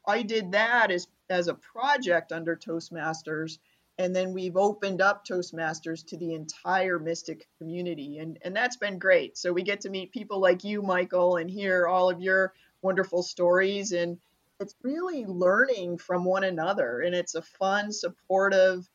I 0.06 0.22
did 0.22 0.52
that 0.52 0.92
as, 0.92 1.08
as 1.28 1.48
a 1.48 1.54
project 1.54 2.30
under 2.30 2.54
Toastmasters. 2.54 3.58
And 3.98 4.14
then 4.14 4.32
we've 4.32 4.56
opened 4.56 5.00
up 5.00 5.26
Toastmasters 5.26 6.06
to 6.06 6.16
the 6.16 6.34
entire 6.34 6.98
Mystic 6.98 7.48
community. 7.58 8.18
And, 8.18 8.38
and 8.42 8.54
that's 8.54 8.76
been 8.76 8.98
great. 8.98 9.36
So 9.36 9.52
we 9.52 9.62
get 9.62 9.80
to 9.82 9.90
meet 9.90 10.12
people 10.12 10.40
like 10.40 10.64
you, 10.64 10.82
Michael, 10.82 11.36
and 11.36 11.50
hear 11.50 11.86
all 11.86 12.10
of 12.10 12.20
your 12.20 12.52
wonderful 12.82 13.22
stories. 13.22 13.92
And 13.92 14.18
it's 14.60 14.74
really 14.82 15.24
learning 15.26 15.98
from 15.98 16.24
one 16.24 16.44
another. 16.44 17.00
And 17.00 17.14
it's 17.14 17.34
a 17.34 17.42
fun, 17.42 17.92
supportive 17.92 18.88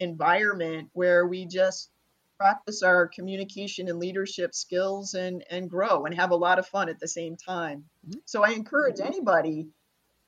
environment 0.00 0.90
where 0.92 1.26
we 1.26 1.44
just 1.44 1.90
practice 2.38 2.82
our 2.82 3.08
communication 3.08 3.88
and 3.88 3.98
leadership 3.98 4.54
skills 4.54 5.14
and, 5.14 5.44
and 5.50 5.68
grow 5.68 6.04
and 6.04 6.14
have 6.14 6.30
a 6.30 6.36
lot 6.36 6.58
of 6.58 6.66
fun 6.66 6.88
at 6.88 7.00
the 7.00 7.08
same 7.08 7.36
time. 7.36 7.84
Mm-hmm. 8.06 8.20
So 8.24 8.44
I 8.44 8.50
encourage 8.50 9.00
anybody 9.00 9.68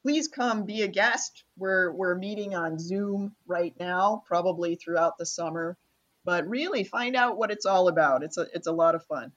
please 0.03 0.29
come 0.29 0.65
be 0.65 0.83
a 0.83 0.89
guest. 0.89 1.45
We're 1.57 1.93
we're 1.93 2.15
meeting 2.15 2.55
on 2.55 2.79
Zoom 2.79 3.35
right 3.47 3.75
now, 3.79 4.23
probably 4.27 4.75
throughout 4.75 5.19
the 5.19 5.27
summer, 5.27 5.77
but 6.25 6.49
really 6.49 6.85
find 6.85 7.17
out 7.17 7.37
what 7.37 7.51
it's 7.51 7.67
all 7.67 7.89
about. 7.89 8.23
It's 8.23 8.39
a 8.39 8.47
it's 8.55 8.67
a 8.67 8.73
lot 8.73 8.95
of 8.95 9.05
fun. 9.05 9.33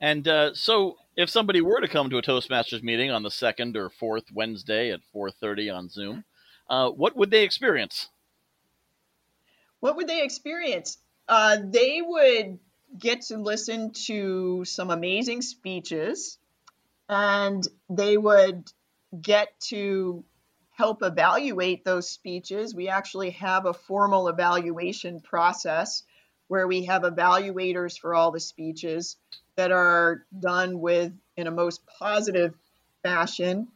And 0.00 0.28
uh, 0.28 0.54
so, 0.54 0.96
if 1.16 1.30
somebody 1.30 1.62
were 1.62 1.80
to 1.80 1.88
come 1.88 2.10
to 2.10 2.18
a 2.18 2.22
Toastmasters 2.22 2.82
meeting 2.82 3.10
on 3.10 3.22
the 3.22 3.30
second 3.30 3.76
or 3.76 3.88
fourth 3.88 4.24
Wednesday 4.32 4.90
at 4.92 5.00
four 5.12 5.30
thirty 5.30 5.70
on 5.70 5.88
Zoom, 5.88 6.24
uh, 6.68 6.90
what 6.90 7.16
would 7.16 7.30
they 7.30 7.44
experience? 7.44 8.08
What 9.80 9.96
would 9.96 10.08
they 10.08 10.22
experience? 10.22 10.98
Uh, 11.28 11.58
they 11.64 12.00
would 12.04 12.58
get 12.98 13.22
to 13.22 13.38
listen 13.38 13.92
to 13.92 14.64
some 14.64 14.90
amazing 14.90 15.42
speeches, 15.42 16.38
and 17.08 17.66
they 17.90 18.16
would 18.16 18.70
get 19.20 19.58
to 19.60 20.24
help 20.70 21.02
evaluate 21.02 21.84
those 21.84 22.08
speeches. 22.08 22.74
We 22.74 22.88
actually 22.88 23.30
have 23.30 23.66
a 23.66 23.72
formal 23.72 24.28
evaluation 24.28 25.20
process 25.20 26.02
where 26.48 26.68
we 26.68 26.84
have 26.84 27.02
evaluators 27.02 27.98
for 27.98 28.14
all 28.14 28.30
the 28.30 28.40
speeches 28.40 29.16
that 29.56 29.72
are 29.72 30.24
done 30.38 30.80
with 30.80 31.12
in 31.36 31.46
a 31.46 31.50
most 31.50 31.80
positive 31.98 32.54
fashion. 33.02 33.68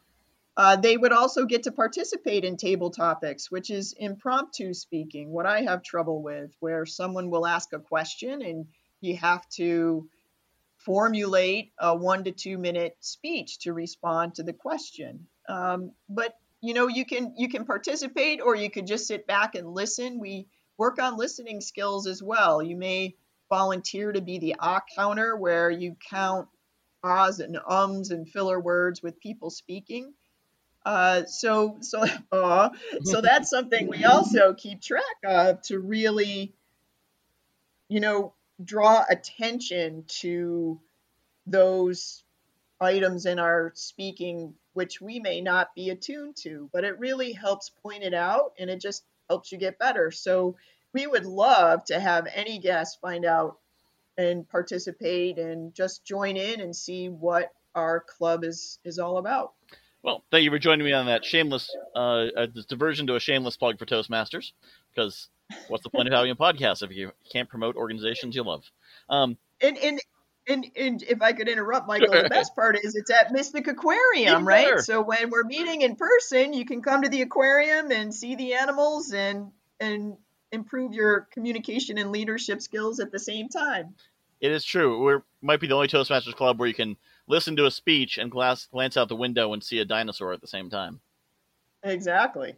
Uh, 0.57 0.75
they 0.75 0.97
would 0.97 1.13
also 1.13 1.45
get 1.45 1.63
to 1.63 1.71
participate 1.71 2.43
in 2.43 2.57
table 2.57 2.89
topics, 2.89 3.49
which 3.49 3.69
is 3.69 3.93
impromptu 3.97 4.73
speaking, 4.73 5.31
what 5.31 5.45
I 5.45 5.61
have 5.61 5.81
trouble 5.81 6.21
with, 6.21 6.53
where 6.59 6.85
someone 6.85 7.29
will 7.29 7.47
ask 7.47 7.71
a 7.73 7.79
question 7.79 8.41
and 8.41 8.67
you 8.99 9.15
have 9.17 9.47
to 9.51 10.09
formulate 10.77 11.71
a 11.79 11.95
one 11.95 12.23
to 12.25 12.31
two 12.31 12.57
minute 12.57 12.97
speech 12.99 13.59
to 13.59 13.73
respond 13.73 14.35
to 14.35 14.43
the 14.43 14.53
question. 14.53 15.27
Um, 15.47 15.91
but 16.09 16.35
you 16.59 16.73
know, 16.73 16.87
you 16.87 17.05
can 17.05 17.33
you 17.37 17.49
can 17.49 17.65
participate 17.65 18.41
or 18.41 18.55
you 18.55 18.69
could 18.69 18.87
just 18.87 19.07
sit 19.07 19.25
back 19.25 19.55
and 19.55 19.73
listen. 19.73 20.19
We 20.19 20.47
work 20.77 21.01
on 21.01 21.17
listening 21.17 21.61
skills 21.61 22.07
as 22.07 22.21
well. 22.21 22.61
You 22.61 22.75
may 22.75 23.15
volunteer 23.49 24.11
to 24.11 24.21
be 24.21 24.39
the 24.39 24.55
ah 24.59 24.81
counter, 24.95 25.35
where 25.35 25.69
you 25.69 25.95
count 26.09 26.47
ahs 27.03 27.39
and 27.39 27.57
ums 27.67 28.11
and 28.11 28.29
filler 28.29 28.59
words 28.59 29.01
with 29.01 29.19
people 29.19 29.49
speaking. 29.49 30.13
Uh, 30.85 31.25
so 31.25 31.77
so 31.81 32.05
uh, 32.31 32.69
so 33.03 33.21
that's 33.21 33.49
something 33.49 33.87
we 33.87 34.05
also 34.05 34.53
keep 34.53 34.81
track 34.81 35.03
of 35.25 35.61
to 35.63 35.79
really, 35.79 36.53
you 37.89 37.99
know, 37.99 38.33
draw 38.63 39.03
attention 39.09 40.03
to 40.07 40.79
those 41.47 42.23
items 42.79 43.25
in 43.25 43.39
our 43.39 43.71
speaking 43.75 44.53
which 44.73 45.01
we 45.01 45.19
may 45.19 45.41
not 45.41 45.73
be 45.75 45.89
attuned 45.89 46.35
to, 46.37 46.69
but 46.71 46.83
it 46.83 46.99
really 46.99 47.33
helps 47.33 47.69
point 47.69 48.03
it 48.03 48.13
out 48.13 48.53
and 48.57 48.69
it 48.69 48.79
just 48.79 49.03
helps 49.29 49.51
you 49.51 49.57
get 49.57 49.79
better. 49.79 50.11
So 50.11 50.55
we 50.93 51.07
would 51.07 51.25
love 51.25 51.85
to 51.85 51.99
have 51.99 52.27
any 52.33 52.59
guest 52.59 52.99
find 53.01 53.25
out 53.25 53.57
and 54.17 54.47
participate 54.47 55.37
and 55.37 55.73
just 55.73 56.05
join 56.05 56.37
in 56.37 56.61
and 56.61 56.75
see 56.75 57.09
what 57.09 57.51
our 57.75 58.01
club 58.01 58.43
is 58.43 58.79
is 58.83 58.99
all 58.99 59.17
about. 59.17 59.53
Well, 60.03 60.23
thank 60.31 60.43
you 60.43 60.49
for 60.49 60.59
joining 60.59 60.85
me 60.85 60.93
on 60.93 61.05
that 61.05 61.23
shameless 61.23 61.75
uh, 61.95 62.27
diversion 62.67 63.07
to 63.07 63.15
a 63.15 63.19
shameless 63.19 63.57
plug 63.57 63.77
for 63.77 63.85
Toastmasters. 63.85 64.51
Because 64.93 65.29
what's 65.67 65.83
the 65.83 65.89
point 65.89 66.07
of 66.07 66.13
having 66.13 66.31
a 66.31 66.35
podcast 66.35 66.81
if 66.83 66.91
you 66.91 67.11
can't 67.31 67.49
promote 67.49 67.75
organizations 67.75 68.35
you 68.35 68.43
love? 68.43 68.63
Um, 69.09 69.37
and 69.61 69.77
and 69.77 69.99
and, 70.47 70.65
and 70.75 71.03
if 71.03 71.21
I 71.21 71.33
could 71.33 71.47
interrupt, 71.47 71.87
Michael, 71.87 72.11
the 72.11 72.27
best 72.29 72.55
part 72.55 72.75
is 72.81 72.95
it's 72.95 73.11
at 73.11 73.31
Mystic 73.31 73.67
Aquarium, 73.67 74.47
right? 74.47 74.79
So 74.79 75.01
when 75.01 75.29
we're 75.29 75.43
meeting 75.43 75.81
in 75.81 75.95
person, 75.95 76.53
you 76.53 76.65
can 76.65 76.81
come 76.81 77.03
to 77.03 77.09
the 77.09 77.21
aquarium 77.21 77.91
and 77.91 78.13
see 78.13 78.35
the 78.35 78.55
animals 78.55 79.13
and 79.13 79.51
and 79.79 80.17
improve 80.51 80.93
your 80.93 81.27
communication 81.31 81.97
and 81.99 82.11
leadership 82.11 82.61
skills 82.61 82.99
at 82.99 83.11
the 83.11 83.19
same 83.19 83.49
time. 83.49 83.93
It 84.41 84.51
is 84.51 84.65
true. 84.65 85.05
We 85.05 85.21
might 85.41 85.59
be 85.59 85.67
the 85.67 85.75
only 85.75 85.87
Toastmasters 85.87 86.35
club 86.35 86.59
where 86.59 86.67
you 86.67 86.73
can 86.73 86.97
listen 87.31 87.55
to 87.55 87.65
a 87.65 87.71
speech 87.71 88.17
and 88.17 88.29
glance, 88.29 88.67
glance 88.71 88.97
out 88.97 89.07
the 89.07 89.15
window 89.15 89.53
and 89.53 89.63
see 89.63 89.79
a 89.79 89.85
dinosaur 89.85 90.33
at 90.33 90.41
the 90.41 90.47
same 90.47 90.69
time. 90.69 90.99
Exactly. 91.81 92.55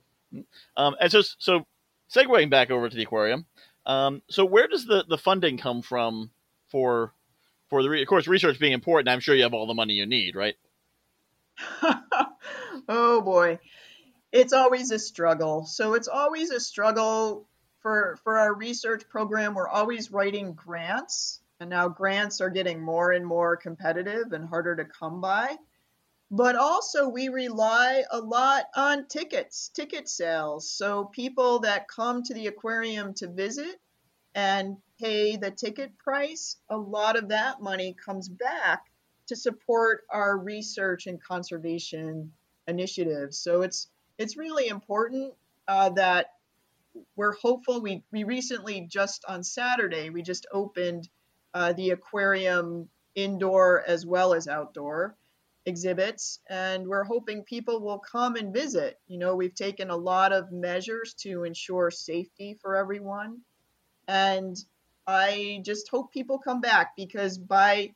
Um, 0.76 0.96
and 1.00 1.12
so, 1.12 1.22
so 1.38 1.66
segueing 2.14 2.50
back 2.50 2.72
over 2.72 2.90
to 2.90 2.96
the 2.96 3.04
aquarium. 3.04 3.46
Um, 3.86 4.22
so 4.30 4.44
where 4.44 4.68
does 4.68 4.86
the, 4.86 5.06
the 5.08 5.18
funding 5.18 5.58
come 5.58 5.82
from 5.82 6.32
for 6.70 7.14
for 7.70 7.82
the, 7.82 8.02
of 8.02 8.08
course, 8.08 8.28
research 8.28 8.60
being 8.60 8.74
important, 8.74 9.10
I'm 9.10 9.20
sure 9.20 9.36
you 9.36 9.44
have 9.44 9.54
all 9.54 9.66
the 9.66 9.74
money 9.74 9.94
you 9.94 10.06
need, 10.06 10.36
right? 10.36 10.56
oh 12.88 13.22
boy, 13.22 13.60
it's 14.32 14.54
always 14.54 14.92
a 14.92 15.00
struggle. 15.00 15.66
So 15.66 15.94
it's 15.94 16.08
always 16.08 16.52
a 16.52 16.60
struggle 16.60 17.48
for 17.82 18.18
for 18.24 18.38
our 18.38 18.54
research 18.54 19.08
program. 19.10 19.54
We're 19.54 19.68
always 19.68 20.12
writing 20.12 20.54
grants, 20.54 21.42
and 21.64 21.70
now 21.70 21.88
grants 21.88 22.42
are 22.42 22.50
getting 22.50 22.82
more 22.82 23.14
and 23.14 23.26
more 23.26 23.56
competitive 23.56 24.34
and 24.34 24.46
harder 24.46 24.76
to 24.76 24.84
come 24.84 25.22
by. 25.22 25.56
But 26.30 26.58
also, 26.58 27.08
we 27.08 27.30
rely 27.30 28.04
a 28.12 28.20
lot 28.20 28.66
on 28.76 29.08
tickets, 29.08 29.70
ticket 29.70 30.10
sales. 30.10 30.70
So 30.70 31.06
people 31.06 31.60
that 31.60 31.88
come 31.88 32.22
to 32.24 32.34
the 32.34 32.48
aquarium 32.48 33.14
to 33.16 33.28
visit 33.30 33.80
and 34.36 34.76
pay 35.00 35.38
the 35.38 35.52
ticket 35.52 35.98
price, 35.98 36.58
a 36.70 36.78
lot 36.78 37.16
of 37.16 37.30
that 37.30 37.62
money 37.62 37.96
comes 38.04 38.28
back 38.28 38.84
to 39.28 39.36
support 39.36 40.04
our 40.10 40.38
research 40.38 41.08
and 41.08 41.24
conservation 41.24 42.34
initiatives. 42.68 43.38
So 43.38 43.62
it's 43.62 43.88
it's 44.18 44.36
really 44.36 44.68
important 44.68 45.34
uh, 45.70 45.92
that 45.92 46.32
we're 47.16 47.36
hopeful. 47.36 47.82
We 47.82 48.04
we 48.12 48.26
recently 48.26 48.82
just 48.82 49.24
on 49.30 49.46
Saturday 49.46 50.10
we 50.10 50.24
just 50.24 50.46
opened 50.52 51.08
uh, 51.54 51.74
the 51.74 51.92
aquarium 51.92 52.90
indoor 53.16 53.84
as 53.86 54.06
well 54.06 54.34
as 54.34 54.48
outdoor 54.48 55.16
exhibits. 55.66 56.40
And 56.50 56.88
we're 56.88 57.04
hoping 57.04 57.44
people 57.44 57.80
will 57.80 58.00
come 58.00 58.36
and 58.36 58.54
visit. 58.54 59.00
You 59.08 59.18
know 59.18 59.36
we've 59.36 59.56
taken 59.56 59.90
a 59.90 59.96
lot 59.96 60.34
of 60.34 60.52
measures 60.52 61.14
to 61.20 61.44
ensure 61.44 61.92
safety 61.92 62.58
for 62.62 62.76
everyone. 62.76 63.42
And 64.08 64.58
I 65.08 65.62
just 65.66 65.90
hope 65.90 66.12
people 66.12 66.40
come 66.40 66.62
back 66.62 66.96
because 66.96 67.38
by 67.38 67.94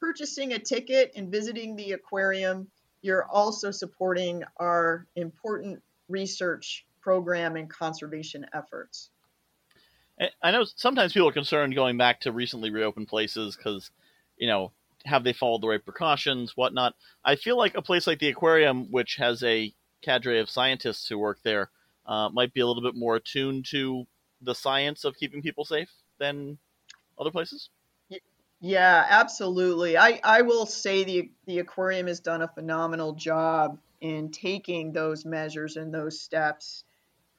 purchasing 0.00 0.52
a 0.52 0.58
ticket 0.58 1.12
and 1.16 1.30
visiting 1.30 1.76
the 1.76 1.92
aquarium, 1.92 2.68
you're 3.02 3.26
also 3.26 3.70
supporting 3.70 4.44
our 4.56 5.06
important 5.16 5.82
research 6.08 6.84
program 7.00 7.56
and 7.56 7.70
conservation 7.70 8.46
efforts. 8.52 9.10
I 10.42 10.50
know 10.50 10.64
sometimes 10.64 11.12
people 11.12 11.28
are 11.28 11.32
concerned 11.32 11.74
going 11.74 11.96
back 11.96 12.20
to 12.22 12.32
recently 12.32 12.70
reopened 12.70 13.08
places 13.08 13.56
because, 13.56 13.90
you 14.36 14.48
know, 14.48 14.72
have 15.04 15.22
they 15.22 15.32
followed 15.32 15.62
the 15.62 15.68
right 15.68 15.84
precautions, 15.84 16.56
whatnot. 16.56 16.94
I 17.24 17.36
feel 17.36 17.56
like 17.56 17.76
a 17.76 17.82
place 17.82 18.06
like 18.06 18.18
the 18.18 18.28
aquarium, 18.28 18.90
which 18.90 19.16
has 19.16 19.42
a 19.42 19.72
cadre 20.02 20.40
of 20.40 20.50
scientists 20.50 21.08
who 21.08 21.18
work 21.18 21.38
there, 21.44 21.70
uh, 22.06 22.28
might 22.30 22.52
be 22.52 22.60
a 22.60 22.66
little 22.66 22.82
bit 22.82 22.96
more 22.96 23.16
attuned 23.16 23.66
to 23.66 24.06
the 24.40 24.54
science 24.54 25.04
of 25.04 25.16
keeping 25.16 25.42
people 25.42 25.64
safe? 25.64 25.90
than 26.18 26.58
other 27.18 27.30
places? 27.30 27.70
Yeah, 28.60 29.06
absolutely. 29.08 29.96
I, 29.96 30.20
I 30.24 30.42
will 30.42 30.66
say 30.66 31.04
the 31.04 31.30
the 31.46 31.60
aquarium 31.60 32.08
has 32.08 32.18
done 32.18 32.42
a 32.42 32.48
phenomenal 32.48 33.12
job 33.12 33.78
in 34.00 34.30
taking 34.32 34.92
those 34.92 35.24
measures 35.24 35.76
and 35.76 35.94
those 35.94 36.20
steps, 36.20 36.82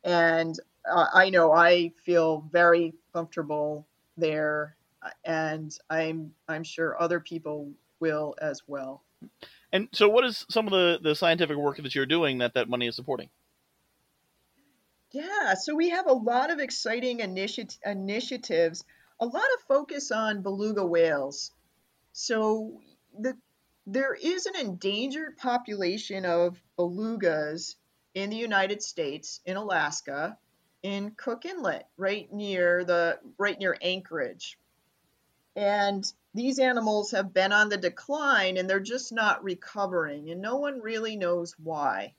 and 0.03 0.57
uh, 0.89 1.07
I 1.13 1.29
know 1.29 1.51
I 1.51 1.93
feel 2.03 2.47
very 2.51 2.93
comfortable 3.13 3.87
there, 4.17 4.75
and 5.23 5.77
I'm 5.89 6.33
I'm 6.47 6.63
sure 6.63 7.01
other 7.01 7.19
people 7.19 7.71
will 7.99 8.35
as 8.41 8.61
well. 8.67 9.03
And 9.71 9.87
so, 9.91 10.09
what 10.09 10.25
is 10.25 10.45
some 10.49 10.65
of 10.65 10.71
the, 10.71 10.99
the 11.01 11.15
scientific 11.15 11.57
work 11.57 11.77
that 11.77 11.93
you're 11.93 12.05
doing 12.05 12.39
that 12.39 12.53
that 12.55 12.69
money 12.69 12.87
is 12.87 12.95
supporting? 12.95 13.29
Yeah, 15.11 15.55
so 15.55 15.75
we 15.75 15.89
have 15.89 16.07
a 16.07 16.13
lot 16.13 16.51
of 16.51 16.59
exciting 16.59 17.19
initi- 17.19 17.77
initiatives 17.83 18.83
a 19.19 19.25
lot 19.25 19.43
of 19.55 19.61
focus 19.67 20.11
on 20.11 20.41
beluga 20.41 20.85
whales. 20.85 21.51
So 22.13 22.81
the 23.17 23.37
there 23.85 24.13
is 24.13 24.45
an 24.45 24.55
endangered 24.55 25.37
population 25.37 26.25
of 26.25 26.61
belugas 26.77 27.75
in 28.13 28.29
the 28.29 28.37
United 28.37 28.83
States, 28.83 29.41
in 29.45 29.57
Alaska, 29.57 30.37
in 30.83 31.11
Cook 31.11 31.45
Inlet, 31.45 31.87
right 31.97 32.31
near 32.31 32.83
the 32.83 33.19
right 33.37 33.59
near 33.59 33.77
Anchorage. 33.81 34.57
And 35.55 36.11
these 36.33 36.59
animals 36.59 37.11
have 37.11 37.33
been 37.33 37.51
on 37.51 37.69
the 37.69 37.77
decline 37.77 38.57
and 38.57 38.69
they're 38.69 38.79
just 38.79 39.11
not 39.11 39.43
recovering, 39.43 40.29
and 40.29 40.41
no 40.41 40.57
one 40.57 40.79
really 40.79 41.15
knows 41.15 41.55
why. 41.61 42.13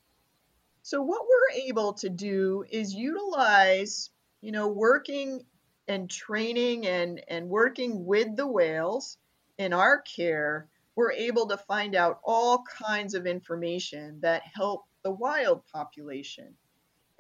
So, 0.83 1.03
what 1.03 1.23
we're 1.23 1.63
able 1.67 1.93
to 1.95 2.09
do 2.09 2.65
is 2.69 2.95
utilize, 2.95 4.11
you 4.41 4.53
know, 4.53 4.69
working 4.69 5.45
and 5.89 6.09
training 6.09 6.87
and, 6.87 7.23
and 7.29 7.49
working 7.49 8.05
with 8.05 8.37
the 8.37 8.47
whales 8.47 9.19
in 9.59 9.73
our 9.73 10.01
care, 10.01 10.69
we're 10.95 11.13
able 11.13 11.49
to 11.49 11.57
find 11.57 11.95
out 11.95 12.21
all 12.25 12.63
kinds 12.63 13.15
of 13.15 13.27
information 13.27 14.21
that 14.21 14.43
help 14.43 14.85
the 15.03 15.11
wild 15.11 15.67
population. 15.67 16.55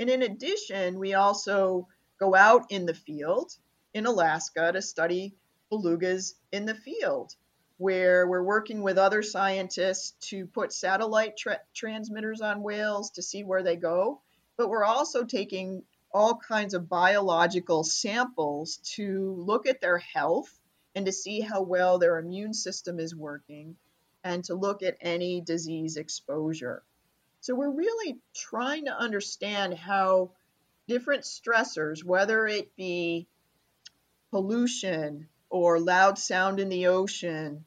And 0.00 0.08
in 0.08 0.22
addition, 0.22 0.98
we 0.98 1.12
also 1.12 1.86
go 2.18 2.34
out 2.34 2.64
in 2.70 2.86
the 2.86 2.94
field 2.94 3.52
in 3.92 4.06
Alaska 4.06 4.72
to 4.72 4.80
study 4.80 5.34
belugas 5.70 6.32
in 6.52 6.64
the 6.64 6.74
field, 6.74 7.36
where 7.76 8.26
we're 8.26 8.42
working 8.42 8.80
with 8.80 8.96
other 8.96 9.22
scientists 9.22 10.12
to 10.30 10.46
put 10.46 10.72
satellite 10.72 11.36
tra- 11.36 11.60
transmitters 11.74 12.40
on 12.40 12.62
whales 12.62 13.10
to 13.10 13.22
see 13.22 13.44
where 13.44 13.62
they 13.62 13.76
go. 13.76 14.22
But 14.56 14.70
we're 14.70 14.86
also 14.86 15.24
taking 15.24 15.82
all 16.14 16.34
kinds 16.34 16.72
of 16.72 16.88
biological 16.88 17.84
samples 17.84 18.78
to 18.94 19.34
look 19.36 19.66
at 19.66 19.82
their 19.82 19.98
health 19.98 20.58
and 20.94 21.04
to 21.04 21.12
see 21.12 21.40
how 21.40 21.60
well 21.60 21.98
their 21.98 22.18
immune 22.18 22.54
system 22.54 22.98
is 23.00 23.14
working 23.14 23.76
and 24.24 24.42
to 24.44 24.54
look 24.54 24.82
at 24.82 24.96
any 25.02 25.42
disease 25.42 25.98
exposure. 25.98 26.82
So 27.40 27.54
we're 27.54 27.70
really 27.70 28.20
trying 28.34 28.84
to 28.86 28.96
understand 28.96 29.74
how 29.74 30.32
different 30.88 31.22
stressors, 31.22 32.04
whether 32.04 32.46
it 32.46 32.76
be 32.76 33.28
pollution 34.30 35.28
or 35.48 35.80
loud 35.80 36.18
sound 36.18 36.60
in 36.60 36.68
the 36.68 36.86
ocean 36.88 37.64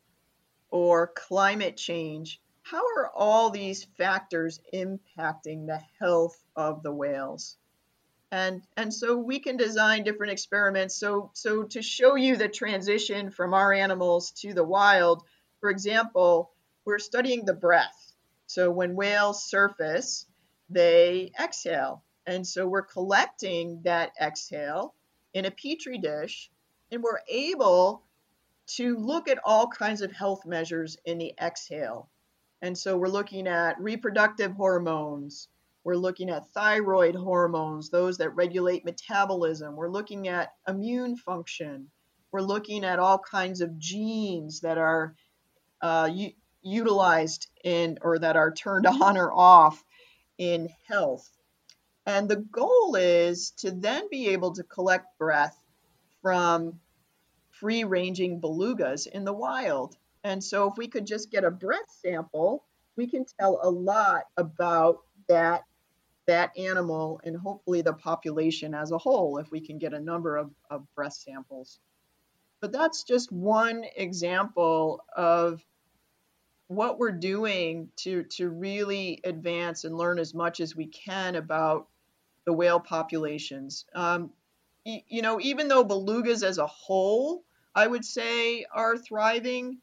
or 0.69 1.07
climate 1.07 1.77
change, 1.77 2.39
how 2.61 2.83
are 2.97 3.09
all 3.09 3.49
these 3.49 3.83
factors 3.97 4.59
impacting 4.73 5.67
the 5.67 5.81
health 5.99 6.41
of 6.55 6.83
the 6.83 6.93
whales? 6.93 7.57
and 8.33 8.63
and 8.75 8.91
so 8.91 9.15
we 9.15 9.39
can 9.39 9.57
design 9.57 10.03
different 10.03 10.31
experiments 10.31 10.95
so 10.95 11.29
so 11.33 11.63
to 11.63 11.83
show 11.83 12.15
you 12.15 12.35
the 12.35 12.47
transition 12.47 13.29
from 13.29 13.53
our 13.53 13.71
animals 13.71 14.31
to 14.31 14.55
the 14.55 14.63
wild 14.63 15.23
for 15.59 15.69
example 15.69 16.51
we're 16.83 16.97
studying 16.97 17.45
the 17.45 17.53
breath 17.53 18.12
so 18.53 18.69
when 18.69 18.95
whales 18.95 19.43
surface 19.43 20.27
they 20.69 21.31
exhale 21.41 22.03
and 22.27 22.45
so 22.45 22.67
we're 22.67 22.81
collecting 22.81 23.81
that 23.83 24.11
exhale 24.21 24.93
in 25.33 25.45
a 25.45 25.51
petri 25.51 25.97
dish 25.97 26.51
and 26.91 27.01
we're 27.01 27.21
able 27.27 28.03
to 28.67 28.95
look 28.97 29.27
at 29.27 29.39
all 29.43 29.67
kinds 29.67 30.01
of 30.01 30.11
health 30.11 30.45
measures 30.45 30.97
in 31.05 31.17
the 31.17 31.33
exhale 31.41 32.09
and 32.61 32.77
so 32.77 32.97
we're 32.97 33.07
looking 33.07 33.47
at 33.47 33.79
reproductive 33.79 34.51
hormones 34.53 35.47
we're 35.83 35.95
looking 35.95 36.29
at 36.29 36.49
thyroid 36.51 37.15
hormones, 37.15 37.89
those 37.89 38.17
that 38.19 38.29
regulate 38.35 38.85
metabolism. 38.85 39.75
We're 39.75 39.89
looking 39.89 40.29
at 40.29 40.53
immune 40.67 41.17
function. 41.17 41.89
We're 42.31 42.41
looking 42.41 42.85
at 42.85 42.99
all 42.99 43.19
kinds 43.19 43.59
of 43.59 43.77
genes 43.77 44.61
that 44.61 44.77
are 44.77 45.15
uh, 45.81 46.09
utilized 46.63 47.47
in 47.63 47.99
or 48.01 48.19
that 48.19 48.35
are 48.35 48.51
turned 48.51 48.87
on 49.01 49.17
or 49.17 49.31
off 49.31 49.83
in 50.37 50.69
health. 50.87 51.29
And 52.05 52.27
the 52.27 52.37
goal 52.37 52.95
is 52.95 53.51
to 53.57 53.71
then 53.71 54.09
be 54.09 54.29
able 54.29 54.53
to 54.53 54.63
collect 54.63 55.17
breath 55.17 55.57
from 56.21 56.79
free 57.51 57.83
ranging 57.83 58.41
belugas 58.41 59.07
in 59.07 59.23
the 59.23 59.33
wild. 59.33 59.95
And 60.23 60.43
so, 60.43 60.69
if 60.69 60.77
we 60.77 60.87
could 60.87 61.05
just 61.05 61.31
get 61.31 61.43
a 61.43 61.51
breath 61.51 61.89
sample, 62.01 62.65
we 62.95 63.07
can 63.07 63.25
tell 63.39 63.59
a 63.61 63.69
lot 63.69 64.23
about 64.37 65.01
that 65.27 65.63
that 66.25 66.57
animal 66.57 67.19
and 67.25 67.35
hopefully 67.35 67.81
the 67.81 67.93
population 67.93 68.73
as 68.73 68.91
a 68.91 68.97
whole 68.97 69.39
if 69.39 69.51
we 69.51 69.59
can 69.59 69.77
get 69.77 69.93
a 69.93 69.99
number 69.99 70.37
of, 70.37 70.51
of 70.69 70.85
breath 70.95 71.13
samples. 71.13 71.79
But 72.61 72.71
that's 72.71 73.03
just 73.03 73.29
one 73.29 73.83
example 73.97 75.03
of 75.15 75.61
what 76.67 76.97
we're 76.97 77.11
doing 77.11 77.89
to, 77.97 78.23
to 78.23 78.49
really 78.49 79.19
advance 79.23 79.83
and 79.83 79.95
learn 79.95 80.19
as 80.19 80.33
much 80.33 80.59
as 80.59 80.75
we 80.75 80.87
can 80.87 81.35
about 81.35 81.87
the 82.45 82.53
whale 82.53 82.79
populations. 82.79 83.85
Um, 83.93 84.31
you 84.85 85.21
know, 85.21 85.39
even 85.39 85.67
though 85.67 85.85
belugas 85.85 86.43
as 86.43 86.57
a 86.57 86.67
whole, 86.67 87.43
I 87.73 87.87
would 87.87 88.03
say, 88.03 88.65
are 88.73 88.97
thriving, 88.97 89.77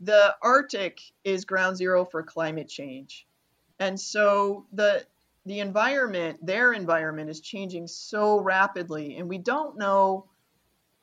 the 0.00 0.34
Arctic 0.42 1.00
is 1.24 1.44
ground 1.44 1.76
zero 1.76 2.04
for 2.04 2.22
climate 2.22 2.68
change. 2.68 3.26
And 3.78 3.98
so 3.98 4.66
the 4.72 5.06
the 5.46 5.60
environment, 5.60 6.44
their 6.44 6.72
environment, 6.72 7.30
is 7.30 7.40
changing 7.40 7.86
so 7.86 8.38
rapidly, 8.38 9.16
and 9.16 9.28
we 9.28 9.38
don't 9.38 9.78
know 9.78 10.26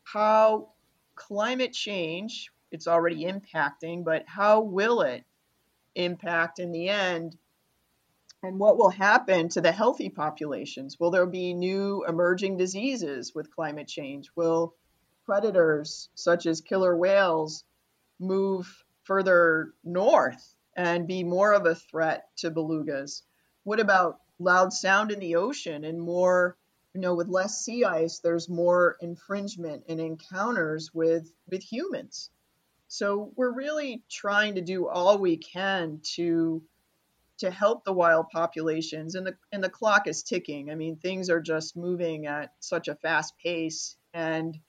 how 0.04 0.70
climate 1.16 1.74
change 1.74 2.52
it's 2.72 2.88
already 2.88 3.26
impacting, 3.26 4.04
but 4.04 4.26
how 4.28 4.62
will 4.62 5.02
it 5.02 5.24
impact 5.96 6.60
in 6.60 6.72
the 6.72 6.90
end? 6.90 7.38
And 8.44 8.60
what 8.60 8.78
will 8.78 8.90
happen 8.90 9.50
to 9.50 9.62
the 9.62 9.72
healthy 9.72 10.10
populations? 10.10 11.00
Will 11.00 11.12
there 11.12 11.26
be 11.26 11.54
new 11.54 12.06
emerging 12.08 12.58
diseases 12.58 13.34
with 13.34 13.56
climate 13.56 13.88
change? 13.88 14.30
Will 14.36 14.76
predators 15.26 16.10
such 16.14 16.46
as 16.46 16.62
killer 16.62 16.96
whales 16.96 17.64
move 18.20 18.84
further 19.04 19.74
north 19.84 20.56
and 20.76 21.08
be 21.08 21.24
more 21.24 21.54
of 21.54 21.66
a 21.66 21.76
threat 21.76 22.30
to 22.38 22.52
belugas? 22.52 23.24
What 23.64 23.80
about 23.80 24.20
loud 24.40 24.72
sound 24.72 25.12
in 25.12 25.20
the 25.20 25.36
ocean 25.36 25.84
and 25.84 26.00
more 26.00 26.58
you 26.94 27.02
know 27.02 27.16
with 27.16 27.28
less 27.28 27.60
sea 27.64 27.84
ice 27.84 28.20
there's 28.20 28.48
more 28.48 28.98
infringement 29.02 29.84
and 29.90 30.00
encounters 30.00 30.94
with 30.94 31.32
with 31.50 31.64
humans 31.64 32.30
so 32.88 33.32
we're 33.36 33.54
really 33.54 34.04
trying 34.10 34.56
to 34.56 34.62
do 34.62 34.88
all 34.88 35.18
we 35.18 35.38
can 35.38 36.00
to 36.04 36.62
to 37.40 37.52
help 37.52 37.84
the 37.84 37.94
wild 37.94 38.28
populations 38.30 39.16
and 39.16 39.28
the 39.28 39.36
and 39.52 39.64
the 39.64 39.70
clock 39.70 40.08
is 40.08 40.24
ticking 40.24 40.72
i 40.72 40.76
mean 40.76 40.96
things 40.96 41.30
are 41.30 41.42
just 41.42 41.76
moving 41.76 42.26
at 42.26 42.52
such 42.60 42.88
a 42.88 42.96
fast 42.96 43.34
pace 43.38 43.96
and 44.14 44.60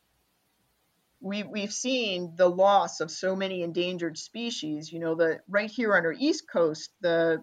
we, 1.21 1.43
we've 1.43 1.73
seen 1.73 2.35
the 2.37 2.49
loss 2.49 3.01
of 3.01 3.11
so 3.11 3.35
many 3.35 3.63
endangered 3.63 4.17
species. 4.19 4.93
You 4.93 5.01
know, 5.01 5.15
the 5.15 5.41
right 5.49 5.71
here 5.71 5.97
on 5.97 6.07
our 6.07 6.15
east 6.17 6.49
coast, 6.51 6.91
the 7.01 7.43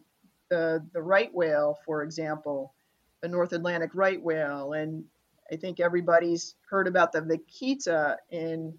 the, 0.49 0.85
the 0.93 1.01
right 1.01 1.33
whale, 1.33 1.79
for 1.85 2.03
example, 2.03 2.75
the 3.21 3.27
North 3.27 3.51
Atlantic 3.51 3.89
right 3.95 4.21
whale, 4.21 4.73
and 4.73 5.03
I 5.51 5.55
think 5.55 5.79
everybody's 5.79 6.53
heard 6.69 6.87
about 6.87 7.11
the 7.11 7.21
vaquita 7.21 8.17
in 8.29 8.77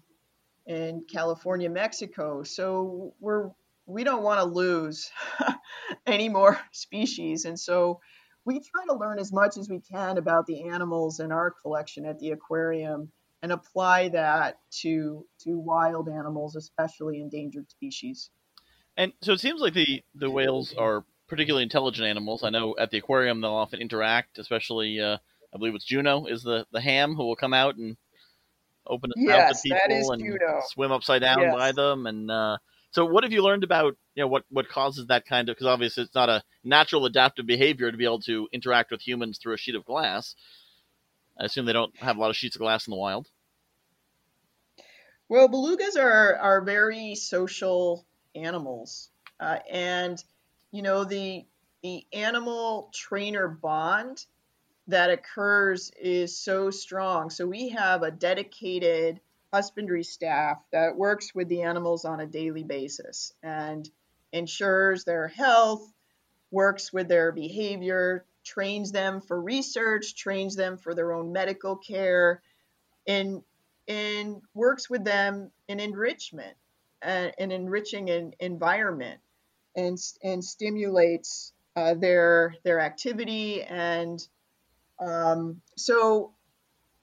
in 0.67 1.05
California, 1.09 1.69
Mexico. 1.69 2.43
So 2.43 3.13
we're 3.19 3.49
we 3.85 4.03
don't 4.03 4.21
want 4.21 4.41
to 4.41 4.45
lose 4.45 5.09
any 6.05 6.29
more 6.29 6.59
species, 6.71 7.45
and 7.45 7.59
so 7.59 7.99
we 8.45 8.59
try 8.59 8.85
to 8.85 8.95
learn 8.95 9.19
as 9.19 9.33
much 9.33 9.57
as 9.57 9.69
we 9.69 9.81
can 9.81 10.17
about 10.17 10.45
the 10.45 10.69
animals 10.69 11.19
in 11.19 11.31
our 11.31 11.51
collection 11.51 12.05
at 12.05 12.19
the 12.19 12.31
aquarium 12.31 13.11
and 13.41 13.51
apply 13.51 14.09
that 14.09 14.59
to 14.81 15.25
to 15.43 15.57
wild 15.57 16.09
animals, 16.09 16.55
especially 16.55 17.21
endangered 17.21 17.69
species. 17.69 18.29
And 18.95 19.13
so 19.21 19.33
it 19.33 19.39
seems 19.39 19.61
like 19.61 19.73
the 19.73 20.03
the 20.15 20.29
whales 20.29 20.73
are 20.77 21.05
particularly 21.27 21.63
intelligent 21.63 22.07
animals. 22.07 22.43
I 22.43 22.49
know 22.49 22.75
at 22.77 22.91
the 22.91 22.97
aquarium 22.97 23.41
they'll 23.41 23.51
often 23.51 23.79
interact, 23.79 24.37
especially 24.37 24.99
uh, 24.99 25.17
I 25.53 25.57
believe 25.57 25.75
it's 25.75 25.85
Juno 25.85 26.25
is 26.25 26.43
the 26.43 26.65
the 26.71 26.81
ham 26.81 27.15
who 27.15 27.25
will 27.25 27.35
come 27.35 27.53
out 27.53 27.77
and 27.77 27.95
open 28.89 29.11
his 29.15 29.25
yes, 29.25 29.63
mouth 29.65 29.79
to 29.79 29.87
people 29.87 30.11
and 30.11 30.63
swim 30.67 30.91
upside 30.91 31.21
down 31.21 31.41
yes. 31.41 31.55
by 31.55 31.71
them. 31.71 32.07
And 32.07 32.29
uh, 32.29 32.57
so, 32.91 33.05
what 33.05 33.23
have 33.23 33.33
you 33.33 33.43
learned 33.43 33.63
about 33.63 33.95
you 34.15 34.23
know 34.23 34.27
what 34.27 34.43
what 34.49 34.69
causes 34.69 35.07
that 35.07 35.25
kind 35.25 35.49
of? 35.49 35.55
Because 35.55 35.67
obviously, 35.67 36.03
it's 36.03 36.15
not 36.15 36.29
a 36.29 36.43
natural 36.63 37.05
adaptive 37.05 37.45
behavior 37.45 37.91
to 37.91 37.97
be 37.97 38.05
able 38.05 38.21
to 38.21 38.47
interact 38.51 38.91
with 38.91 39.01
humans 39.01 39.39
through 39.41 39.53
a 39.53 39.57
sheet 39.57 39.75
of 39.75 39.85
glass. 39.85 40.35
I 41.39 41.45
assume 41.45 41.65
they 41.65 41.73
don't 41.73 41.95
have 41.97 42.17
a 42.17 42.19
lot 42.19 42.29
of 42.29 42.35
sheets 42.35 42.55
of 42.55 42.61
glass 42.61 42.87
in 42.87 42.91
the 42.91 42.97
wild. 42.97 43.27
Well, 45.29 45.49
belugas 45.49 45.97
are 45.97 46.35
are 46.37 46.61
very 46.61 47.15
social 47.15 48.05
animals, 48.35 49.09
uh, 49.39 49.59
and 49.69 50.23
you 50.71 50.81
know 50.81 51.03
the 51.03 51.45
the 51.83 52.05
animal 52.13 52.89
trainer 52.93 53.47
bond 53.47 54.25
that 54.87 55.09
occurs 55.09 55.91
is 55.99 56.37
so 56.37 56.69
strong. 56.69 57.29
So 57.29 57.45
we 57.45 57.69
have 57.69 58.03
a 58.03 58.11
dedicated 58.11 59.19
husbandry 59.53 60.03
staff 60.03 60.61
that 60.71 60.95
works 60.97 61.33
with 61.33 61.47
the 61.49 61.63
animals 61.63 62.05
on 62.05 62.19
a 62.19 62.25
daily 62.25 62.63
basis 62.63 63.33
and 63.43 63.89
ensures 64.31 65.03
their 65.03 65.27
health, 65.27 65.91
works 66.51 66.91
with 66.91 67.07
their 67.07 67.31
behavior, 67.31 68.25
trains 68.43 68.91
them 68.91 69.21
for 69.21 69.41
research, 69.41 70.15
trains 70.15 70.55
them 70.55 70.77
for 70.77 70.93
their 70.93 71.13
own 71.13 71.31
medical 71.31 71.75
care, 71.75 72.41
and 73.07 73.43
and 73.89 74.41
works 74.53 74.89
with 74.89 75.05
them 75.05 75.49
in 75.69 75.79
enrichment, 75.79 76.55
uh, 77.01 77.29
an 77.37 77.51
enriching 77.51 78.09
an 78.09 78.33
environment, 78.39 79.19
and 79.75 79.97
and 80.23 80.43
stimulates 80.43 81.53
uh, 81.75 81.93
their 81.93 82.55
their 82.63 82.79
activity 82.79 83.63
and 83.63 84.27
um, 84.99 85.61
so 85.75 86.33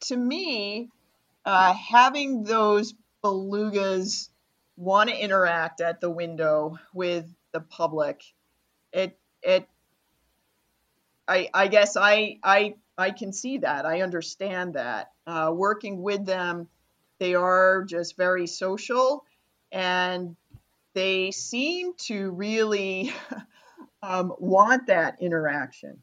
to 0.02 0.16
me, 0.16 0.90
uh, 1.44 1.74
having 1.74 2.42
those 2.42 2.94
belugas 3.22 4.28
want 4.76 5.10
to 5.10 5.16
interact 5.16 5.80
at 5.80 6.00
the 6.00 6.10
window 6.10 6.78
with 6.92 7.26
the 7.52 7.60
public, 7.60 8.22
it 8.92 9.18
it 9.42 9.68
I 11.28 11.48
I 11.54 11.68
guess 11.68 11.96
I 11.96 12.38
I 12.42 12.74
I 12.98 13.10
can 13.10 13.32
see 13.32 13.58
that. 13.58 13.86
I 13.86 14.02
understand 14.02 14.74
that. 14.74 15.10
Uh, 15.26 15.52
working 15.54 16.02
with 16.02 16.26
them, 16.26 16.68
they 17.18 17.34
are 17.34 17.84
just 17.84 18.16
very 18.16 18.46
social, 18.46 19.24
and 19.72 20.36
they 20.92 21.30
seem 21.30 21.94
to 21.94 22.30
really 22.30 23.12
um, 24.02 24.34
want 24.38 24.88
that 24.88 25.20
interaction 25.20 25.98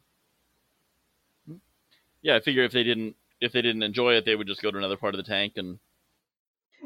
yeah, 2.21 2.35
I 2.35 2.39
figure 2.39 2.63
if 2.63 2.71
they 2.71 2.83
didn't 2.83 3.15
if 3.39 3.51
they 3.51 3.61
didn't 3.61 3.83
enjoy 3.83 4.13
it, 4.13 4.25
they 4.25 4.35
would 4.35 4.47
just 4.47 4.61
go 4.61 4.71
to 4.71 4.77
another 4.77 4.97
part 4.97 5.15
of 5.15 5.17
the 5.17 5.29
tank 5.29 5.53
and 5.57 5.79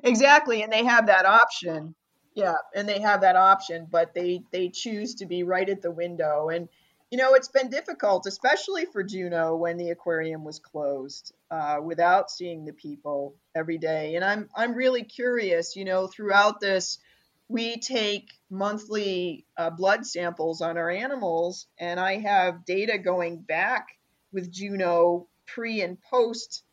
exactly, 0.03 0.63
and 0.63 0.71
they 0.71 0.85
have 0.85 1.07
that 1.07 1.25
option. 1.25 1.95
Yeah, 2.33 2.55
and 2.73 2.87
they 2.87 2.99
have 2.99 3.21
that 3.21 3.35
option, 3.35 3.87
but 3.89 4.13
they 4.13 4.41
they 4.51 4.69
choose 4.69 5.15
to 5.15 5.25
be 5.25 5.43
right 5.43 5.69
at 5.69 5.81
the 5.81 5.91
window, 5.91 6.49
and 6.49 6.67
you 7.11 7.17
know 7.17 7.33
it's 7.33 7.47
been 7.47 7.69
difficult, 7.69 8.25
especially 8.25 8.85
for 8.85 9.03
Juno 9.03 9.55
when 9.55 9.77
the 9.77 9.91
aquarium 9.91 10.43
was 10.43 10.59
closed, 10.59 11.33
uh, 11.49 11.77
without 11.81 12.29
seeing 12.29 12.65
the 12.65 12.73
people 12.73 13.35
every 13.55 13.77
day. 13.77 14.15
And 14.15 14.25
I'm 14.25 14.49
I'm 14.55 14.73
really 14.73 15.03
curious, 15.03 15.75
you 15.75 15.85
know, 15.85 16.07
throughout 16.07 16.59
this, 16.59 16.99
we 17.47 17.77
take 17.77 18.31
monthly 18.49 19.45
uh, 19.57 19.69
blood 19.69 20.05
samples 20.05 20.61
on 20.61 20.77
our 20.77 20.89
animals, 20.89 21.67
and 21.79 21.99
I 22.01 22.17
have 22.17 22.65
data 22.65 22.97
going 22.97 23.37
back 23.37 23.87
with 24.35 24.51
Juno 24.51 25.27
pre 25.47 25.81
and 25.81 25.97
post, 26.11 26.63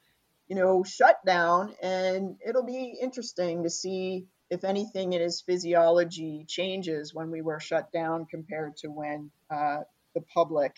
you 0.49 0.57
know, 0.57 0.85
shutdown, 0.85 1.75
and 1.83 2.37
it'll 2.47 2.67
be 2.67 2.99
interesting 3.01 3.63
to 3.63 3.71
see 3.71 4.27
if 4.51 4.65
anything 4.65 5.15
in 5.15 5.23
his 5.23 5.41
physiology 5.41 6.45
changes 6.47 7.15
when 7.15 7.31
we 7.31 7.41
were 7.41 7.61
shut 7.61 7.91
down 7.91 8.27
compared 8.27 8.77
to 8.77 8.89
when 8.89 9.31
uh, 9.51 9.79
the 10.15 10.21
public 10.21 10.77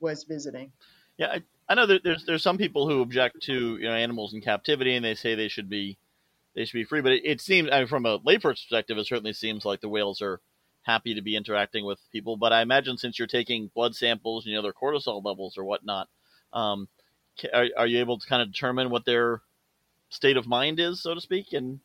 was 0.00 0.24
visiting. 0.24 0.72
Yeah, 1.16 1.28
I, 1.28 1.42
I 1.68 1.74
know 1.74 1.86
there's 1.86 2.24
there's 2.24 2.42
some 2.42 2.58
people 2.58 2.88
who 2.88 3.02
object 3.02 3.42
to 3.42 3.76
you 3.76 3.84
know 3.84 3.94
animals 3.94 4.34
in 4.34 4.40
captivity, 4.40 4.96
and 4.96 5.04
they 5.04 5.14
say 5.14 5.36
they 5.36 5.48
should 5.48 5.68
be 5.68 5.98
they 6.54 6.64
should 6.64 6.78
be 6.78 6.84
free. 6.84 7.00
But 7.00 7.12
it, 7.12 7.22
it 7.24 7.40
seems, 7.40 7.68
I 7.70 7.78
mean, 7.78 7.86
from 7.86 8.06
a 8.06 8.18
layperson 8.18 8.64
perspective, 8.64 8.98
it 8.98 9.06
certainly 9.06 9.32
seems 9.32 9.64
like 9.64 9.80
the 9.80 9.88
whales 9.88 10.20
are 10.22 10.40
happy 10.82 11.14
to 11.14 11.22
be 11.22 11.36
interacting 11.36 11.84
with 11.84 12.00
people. 12.10 12.36
But 12.36 12.52
I 12.52 12.62
imagine 12.62 12.98
since 12.98 13.18
you're 13.18 13.28
taking 13.28 13.70
blood 13.74 13.94
samples, 13.94 14.46
you 14.46 14.54
know, 14.54 14.62
their 14.62 14.72
cortisol 14.72 15.24
levels 15.24 15.56
or 15.56 15.64
whatnot, 15.64 16.08
um, 16.52 16.88
are, 17.52 17.68
are 17.76 17.86
you 17.86 18.00
able 18.00 18.18
to 18.18 18.26
kind 18.26 18.42
of 18.42 18.52
determine 18.52 18.90
what 18.90 19.04
their 19.04 19.42
state 20.10 20.36
of 20.36 20.46
mind 20.46 20.78
is, 20.80 21.00
so 21.00 21.14
to 21.14 21.20
speak, 21.20 21.52
in 21.52 21.80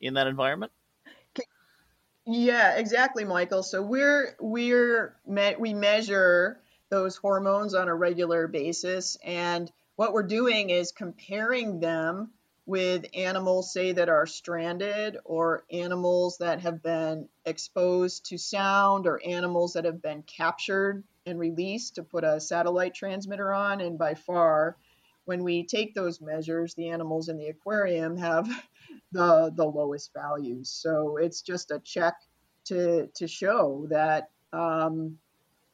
in 0.00 0.14
that 0.14 0.26
environment? 0.26 0.72
Yeah, 2.26 2.76
exactly, 2.76 3.24
Michael. 3.24 3.62
So 3.62 3.82
we're 3.82 4.36
we're 4.40 5.16
we 5.26 5.74
measure 5.74 6.60
those 6.88 7.16
hormones 7.16 7.74
on 7.74 7.88
a 7.88 7.94
regular 7.94 8.46
basis, 8.46 9.18
and 9.24 9.70
what 9.96 10.12
we're 10.12 10.22
doing 10.22 10.70
is 10.70 10.92
comparing 10.92 11.80
them 11.80 12.30
with 12.66 13.04
animals, 13.14 13.72
say 13.72 13.92
that 13.92 14.08
are 14.08 14.26
stranded, 14.26 15.18
or 15.24 15.64
animals 15.70 16.38
that 16.38 16.60
have 16.60 16.82
been 16.82 17.28
exposed 17.44 18.24
to 18.26 18.38
sound, 18.38 19.06
or 19.06 19.20
animals 19.26 19.74
that 19.74 19.84
have 19.84 20.00
been 20.00 20.22
captured 20.22 21.04
and 21.26 21.38
release 21.38 21.90
to 21.90 22.02
put 22.02 22.24
a 22.24 22.40
satellite 22.40 22.94
transmitter 22.94 23.52
on. 23.52 23.80
And 23.80 23.98
by 23.98 24.14
far, 24.14 24.76
when 25.24 25.42
we 25.42 25.64
take 25.64 25.94
those 25.94 26.20
measures, 26.20 26.74
the 26.74 26.90
animals 26.90 27.28
in 27.28 27.38
the 27.38 27.48
aquarium 27.48 28.16
have 28.16 28.48
the 29.12 29.52
the 29.54 29.64
lowest 29.64 30.12
values. 30.14 30.70
So 30.70 31.16
it's 31.16 31.42
just 31.42 31.70
a 31.70 31.80
check 31.80 32.14
to 32.66 33.08
to 33.14 33.26
show 33.26 33.86
that 33.90 34.30
um, 34.52 35.18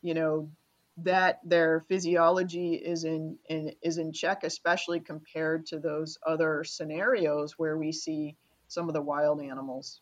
you 0.03 0.15
know 0.15 0.51
that 0.99 1.41
their 1.45 1.85
physiology 1.89 2.75
is 2.75 3.05
in, 3.05 3.39
in 3.49 3.73
is 3.83 3.99
in 3.99 4.13
check, 4.13 4.45
especially 4.45 5.01
compared 5.01 5.67
to 5.67 5.79
those 5.79 6.19
other 6.27 6.65
scenarios 6.65 7.55
where 7.59 7.77
we 7.77 7.93
see 7.93 8.37
some 8.69 8.89
of 8.89 8.95
the 8.95 9.03
wild 9.03 9.41
animals. 9.41 10.01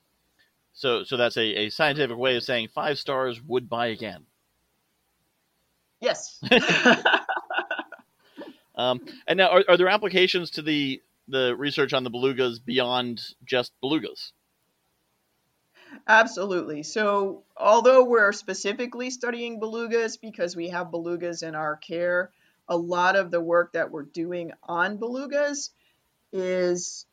So, 0.75 1.03
so 1.03 1.17
that's 1.17 1.37
a, 1.37 1.43
a 1.43 1.71
scientific 1.71 2.17
way 2.17 2.37
of 2.37 2.45
saying 2.45 2.69
five 2.69 2.99
stars 2.99 3.41
would 3.43 3.69
buy 3.69 3.89
again. 3.89 4.27
Yes. 6.01 6.41
um, 8.77 9.01
and 9.27 9.37
now, 9.37 9.49
are, 9.49 9.65
are 9.69 9.77
there 9.77 9.89
applications 9.89 10.53
to 10.53 10.63
the 10.63 11.03
the 11.29 11.55
research 11.57 11.93
on 11.93 12.05
the 12.05 12.11
belugas 12.11 12.65
beyond 12.65 13.21
just 13.45 13.73
belugas? 13.83 14.33
Absolutely. 16.07 16.83
So, 16.83 17.45
although 17.57 18.05
we're 18.05 18.33
specifically 18.33 19.11
studying 19.11 19.61
belugas 19.61 20.21
because 20.21 20.57
we 20.57 20.71
have 20.71 20.89
belugas 20.89 21.47
in 21.47 21.55
our 21.55 21.77
care, 21.77 22.31
a 22.69 22.77
lot 22.77 23.17
of 23.17 23.31
the 23.31 23.41
work 23.41 23.73
that 23.73 23.91
we're 23.91 24.05
doing 24.05 24.53
on 24.63 24.99
belugas 24.99 25.71
is 26.33 27.07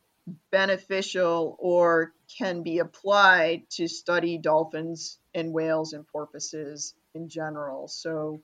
beneficial 0.51 1.55
or 1.59 2.13
can 2.37 2.63
be 2.63 2.79
applied 2.79 3.69
to 3.69 3.87
study 3.87 4.37
dolphins 4.37 5.19
and 5.33 5.53
whales 5.53 5.93
and 5.93 6.07
porpoises 6.07 6.93
in 7.13 7.29
general. 7.29 7.87
So, 7.87 8.41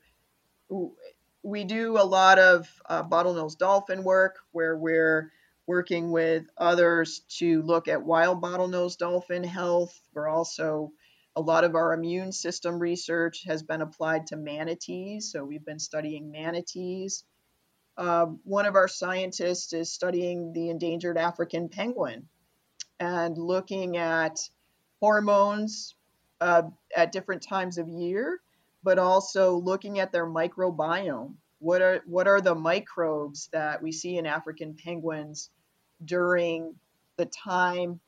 we 1.43 1.63
do 1.63 1.97
a 1.97 2.03
lot 2.03 2.39
of 2.39 2.69
uh, 2.87 3.03
bottlenose 3.03 3.57
dolphin 3.57 4.03
work 4.03 4.39
where 4.51 4.77
we're 4.77 5.31
working 5.67 6.11
with 6.11 6.45
others 6.57 7.21
to 7.29 7.61
look 7.61 7.87
at 7.87 8.03
wild 8.03 8.41
bottlenose 8.41 8.97
dolphin 8.97 9.43
health. 9.43 9.99
We're 10.13 10.27
also 10.27 10.91
a 11.35 11.41
lot 11.41 11.63
of 11.63 11.75
our 11.75 11.93
immune 11.93 12.31
system 12.31 12.77
research 12.77 13.43
has 13.45 13.63
been 13.63 13.81
applied 13.81 14.27
to 14.27 14.35
manatees, 14.35 15.31
so 15.31 15.43
we've 15.43 15.65
been 15.65 15.79
studying 15.79 16.31
manatees. 16.31 17.23
Uh, 17.97 18.25
one 18.43 18.65
of 18.65 18.75
our 18.75 18.87
scientists 18.87 19.73
is 19.73 19.91
studying 19.91 20.53
the 20.53 20.69
endangered 20.69 21.17
African 21.17 21.69
penguin 21.69 22.27
and 22.99 23.37
looking 23.37 23.97
at 23.97 24.39
hormones 24.99 25.95
uh, 26.39 26.63
at 26.95 27.11
different 27.11 27.43
times 27.43 27.77
of 27.77 27.87
year 27.87 28.39
but 28.83 28.99
also 28.99 29.55
looking 29.55 29.99
at 29.99 30.11
their 30.11 30.25
microbiome. 30.25 31.33
What 31.59 31.81
are 31.81 32.01
what 32.05 32.27
are 32.27 32.41
the 32.41 32.55
microbes 32.55 33.47
that 33.51 33.81
we 33.81 33.91
see 33.91 34.17
in 34.17 34.25
African 34.25 34.73
penguins 34.73 35.49
during 36.03 36.75
the 37.17 37.27
time 37.27 37.99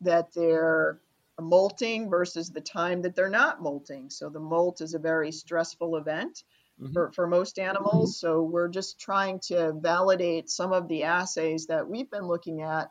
that 0.00 0.32
they're 0.32 0.98
molting 1.38 2.08
versus 2.08 2.50
the 2.50 2.60
time 2.60 3.02
that 3.02 3.14
they're 3.14 3.28
not 3.28 3.60
molting? 3.60 4.08
So 4.08 4.30
the 4.30 4.40
molt 4.40 4.80
is 4.80 4.94
a 4.94 4.98
very 4.98 5.32
stressful 5.32 5.96
event 5.96 6.44
mm-hmm. 6.80 6.92
for, 6.94 7.12
for 7.12 7.26
most 7.26 7.58
animals. 7.58 8.18
So 8.18 8.42
we're 8.42 8.68
just 8.68 8.98
trying 8.98 9.40
to 9.48 9.72
validate 9.72 10.48
some 10.48 10.72
of 10.72 10.88
the 10.88 11.04
assays 11.04 11.66
that 11.66 11.86
we've 11.86 12.10
been 12.10 12.26
looking 12.26 12.62
at. 12.62 12.90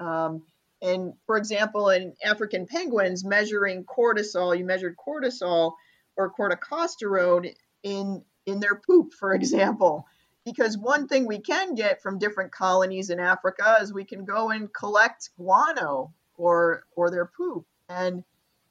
Um, 0.00 0.42
and 0.82 1.14
for 1.26 1.36
example, 1.36 1.90
in 1.90 2.14
African 2.24 2.66
penguins, 2.66 3.24
measuring 3.24 3.84
cortisol, 3.84 4.58
you 4.58 4.64
measured 4.64 4.96
cortisol 4.96 5.74
or 6.16 6.32
corticosterone 6.32 7.54
in 7.82 8.22
in 8.46 8.60
their 8.60 8.74
poop, 8.76 9.12
for 9.14 9.34
example. 9.34 10.06
because 10.44 10.76
one 10.76 11.08
thing 11.08 11.26
we 11.26 11.40
can 11.40 11.74
get 11.74 12.02
from 12.02 12.18
different 12.18 12.52
colonies 12.52 13.10
in 13.10 13.18
Africa 13.20 13.78
is 13.80 13.92
we 13.92 14.04
can 14.04 14.24
go 14.24 14.50
and 14.50 14.72
collect 14.72 15.30
guano 15.38 16.12
or 16.36 16.84
or 16.96 17.10
their 17.10 17.26
poop 17.26 17.66
and, 17.88 18.24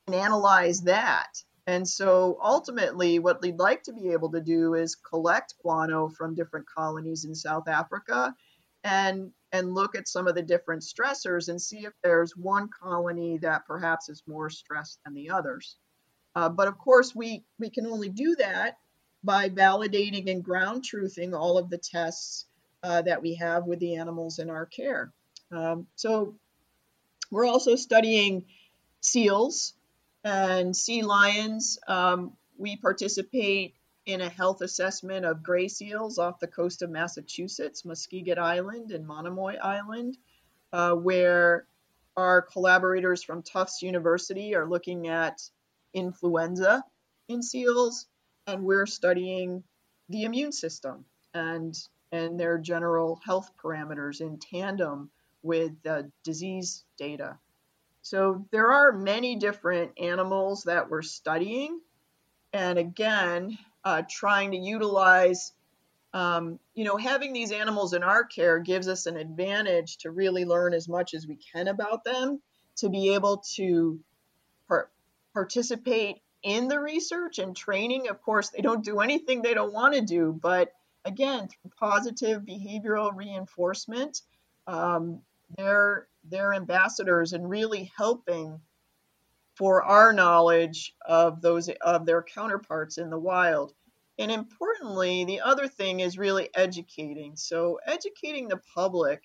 and 0.08 0.16
analyze 0.16 0.82
that. 0.84 1.44
And 1.68 1.88
so 1.88 2.38
ultimately, 2.44 3.20
what 3.20 3.42
we'd 3.42 3.60
like 3.60 3.84
to 3.84 3.94
be 3.94 4.12
able 4.12 4.32
to 4.32 4.42
do 4.42 4.74
is 4.76 4.96
collect 4.96 5.56
guano 5.62 6.10
from 6.10 6.36
different 6.36 6.68
colonies 6.68 7.26
in 7.26 7.36
South 7.36 7.68
Africa 7.68 8.36
and 8.84 9.32
and 9.52 9.74
look 9.74 9.96
at 9.96 10.08
some 10.08 10.28
of 10.28 10.36
the 10.36 10.42
different 10.44 10.84
stressors 10.84 11.48
and 11.50 11.62
see 11.62 11.86
if 11.86 11.94
there's 12.04 12.36
one 12.36 12.70
colony 12.82 13.38
that 13.40 13.66
perhaps 13.66 14.10
is 14.10 14.24
more 14.28 14.50
stressed 14.50 15.00
than 15.06 15.14
the 15.14 15.30
others. 15.30 15.78
Uh, 16.36 16.50
but 16.50 16.68
of 16.68 16.78
course, 16.78 17.16
we, 17.16 17.44
we 17.60 17.70
can 17.70 17.86
only 17.86 18.10
do 18.10 18.36
that 18.36 18.78
by 19.24 19.50
validating 19.50 20.30
and 20.30 20.44
ground 20.44 20.84
truthing 20.84 21.38
all 21.38 21.58
of 21.58 21.70
the 21.70 21.78
tests 21.78 22.46
uh, 22.84 23.02
that 23.02 23.22
we 23.22 23.36
have 23.36 23.66
with 23.66 23.80
the 23.80 23.96
animals 23.96 24.40
in 24.40 24.50
our 24.50 24.66
care. 24.66 25.12
Um, 25.52 25.88
so 25.96 26.36
we're 27.32 27.46
also 27.46 27.76
studying 27.76 28.46
seals 29.00 29.74
and 30.24 30.76
sea 30.76 31.04
lions. 31.04 31.80
Um, 31.88 32.34
we 32.58 32.76
participate 32.78 33.76
in 34.06 34.22
a 34.22 34.30
health 34.30 34.62
assessment 34.62 35.26
of 35.26 35.44
gray 35.44 35.68
seals 35.68 36.20
off 36.20 36.40
the 36.40 36.48
coast 36.48 36.82
of 36.82 36.90
Massachusetts, 36.90 37.84
Muskeget 37.84 38.38
Island 38.38 38.92
and 38.92 39.08
Monomoy 39.08 39.56
Island, 39.56 40.18
uh, 40.74 40.94
where 40.94 41.66
our 42.18 42.42
collaborators 42.42 43.24
from 43.24 43.42
Tufts 43.42 43.82
University 43.82 44.56
are 44.56 44.68
looking 44.68 45.08
at 45.08 45.42
influenza 45.94 46.84
in 47.28 47.42
seals, 47.42 48.08
and 48.48 48.64
we're 48.64 48.86
studying 48.86 49.64
the 50.10 50.24
immune 50.24 50.52
system 50.52 51.06
and 51.34 51.76
and 52.12 52.40
their 52.40 52.60
general 52.60 53.20
health 53.26 53.50
parameters 53.62 54.22
in 54.22 54.38
tandem 54.38 55.10
with 55.42 55.74
uh, 55.88 56.04
disease 56.24 56.86
data. 56.98 57.40
So 58.04 58.46
there 58.52 58.72
are 58.72 58.92
many 58.92 59.36
different 59.38 59.94
animals 59.98 60.64
that 60.64 60.90
we're 60.90 61.02
studying, 61.02 61.80
and 62.52 62.78
again, 62.78 63.58
uh, 63.84 64.04
trying 64.10 64.52
to 64.52 64.58
utilize, 64.58 65.54
um, 66.14 66.60
you 66.76 66.84
know, 66.84 66.98
having 66.98 67.34
these 67.34 67.52
animals 67.52 67.94
in 67.94 68.04
our 68.04 68.24
care 68.24 68.60
gives 68.60 68.88
us 68.88 69.06
an 69.06 69.18
advantage 69.18 69.98
to 70.00 70.12
really 70.12 70.46
learn 70.46 70.74
as 70.74 70.88
much 70.88 71.14
as 71.14 71.26
we 71.26 71.38
can 71.38 71.68
about 71.68 72.04
them, 72.04 72.42
to 72.76 72.90
be 72.90 73.14
able 73.16 73.44
to 73.56 74.00
participate 75.34 76.22
in 76.44 76.68
the 76.68 76.80
research 76.80 77.40
and 77.40 77.56
training. 77.56 78.10
Of 78.10 78.22
course, 78.22 78.50
they 78.50 78.62
don't 78.62 78.84
do 78.84 79.00
anything 79.00 79.42
they 79.42 79.54
don't 79.54 79.74
want 79.74 79.96
to 79.96 80.02
do, 80.02 80.38
but 80.42 80.74
again, 81.06 81.48
through 81.48 81.72
positive 81.80 82.44
behavioral 82.44 83.16
reinforcement, 83.16 84.22
um, 84.68 85.22
they're 85.58 86.08
they're 86.30 86.54
ambassadors 86.54 87.34
and 87.34 87.50
really 87.50 87.92
helping 87.98 88.60
for 89.56 89.84
our 89.84 90.14
knowledge 90.14 90.96
of 91.06 91.42
those 91.42 91.70
of 91.82 92.06
their 92.06 92.24
counterparts 92.24 92.98
in 92.98 93.10
the 93.10 93.20
wild. 93.20 93.74
And 94.18 94.32
importantly, 94.32 95.26
the 95.26 95.42
other 95.42 95.68
thing 95.68 96.00
is 96.00 96.18
really 96.18 96.50
educating. 96.56 97.36
So 97.36 97.80
educating 97.86 98.48
the 98.48 98.62
public 98.74 99.24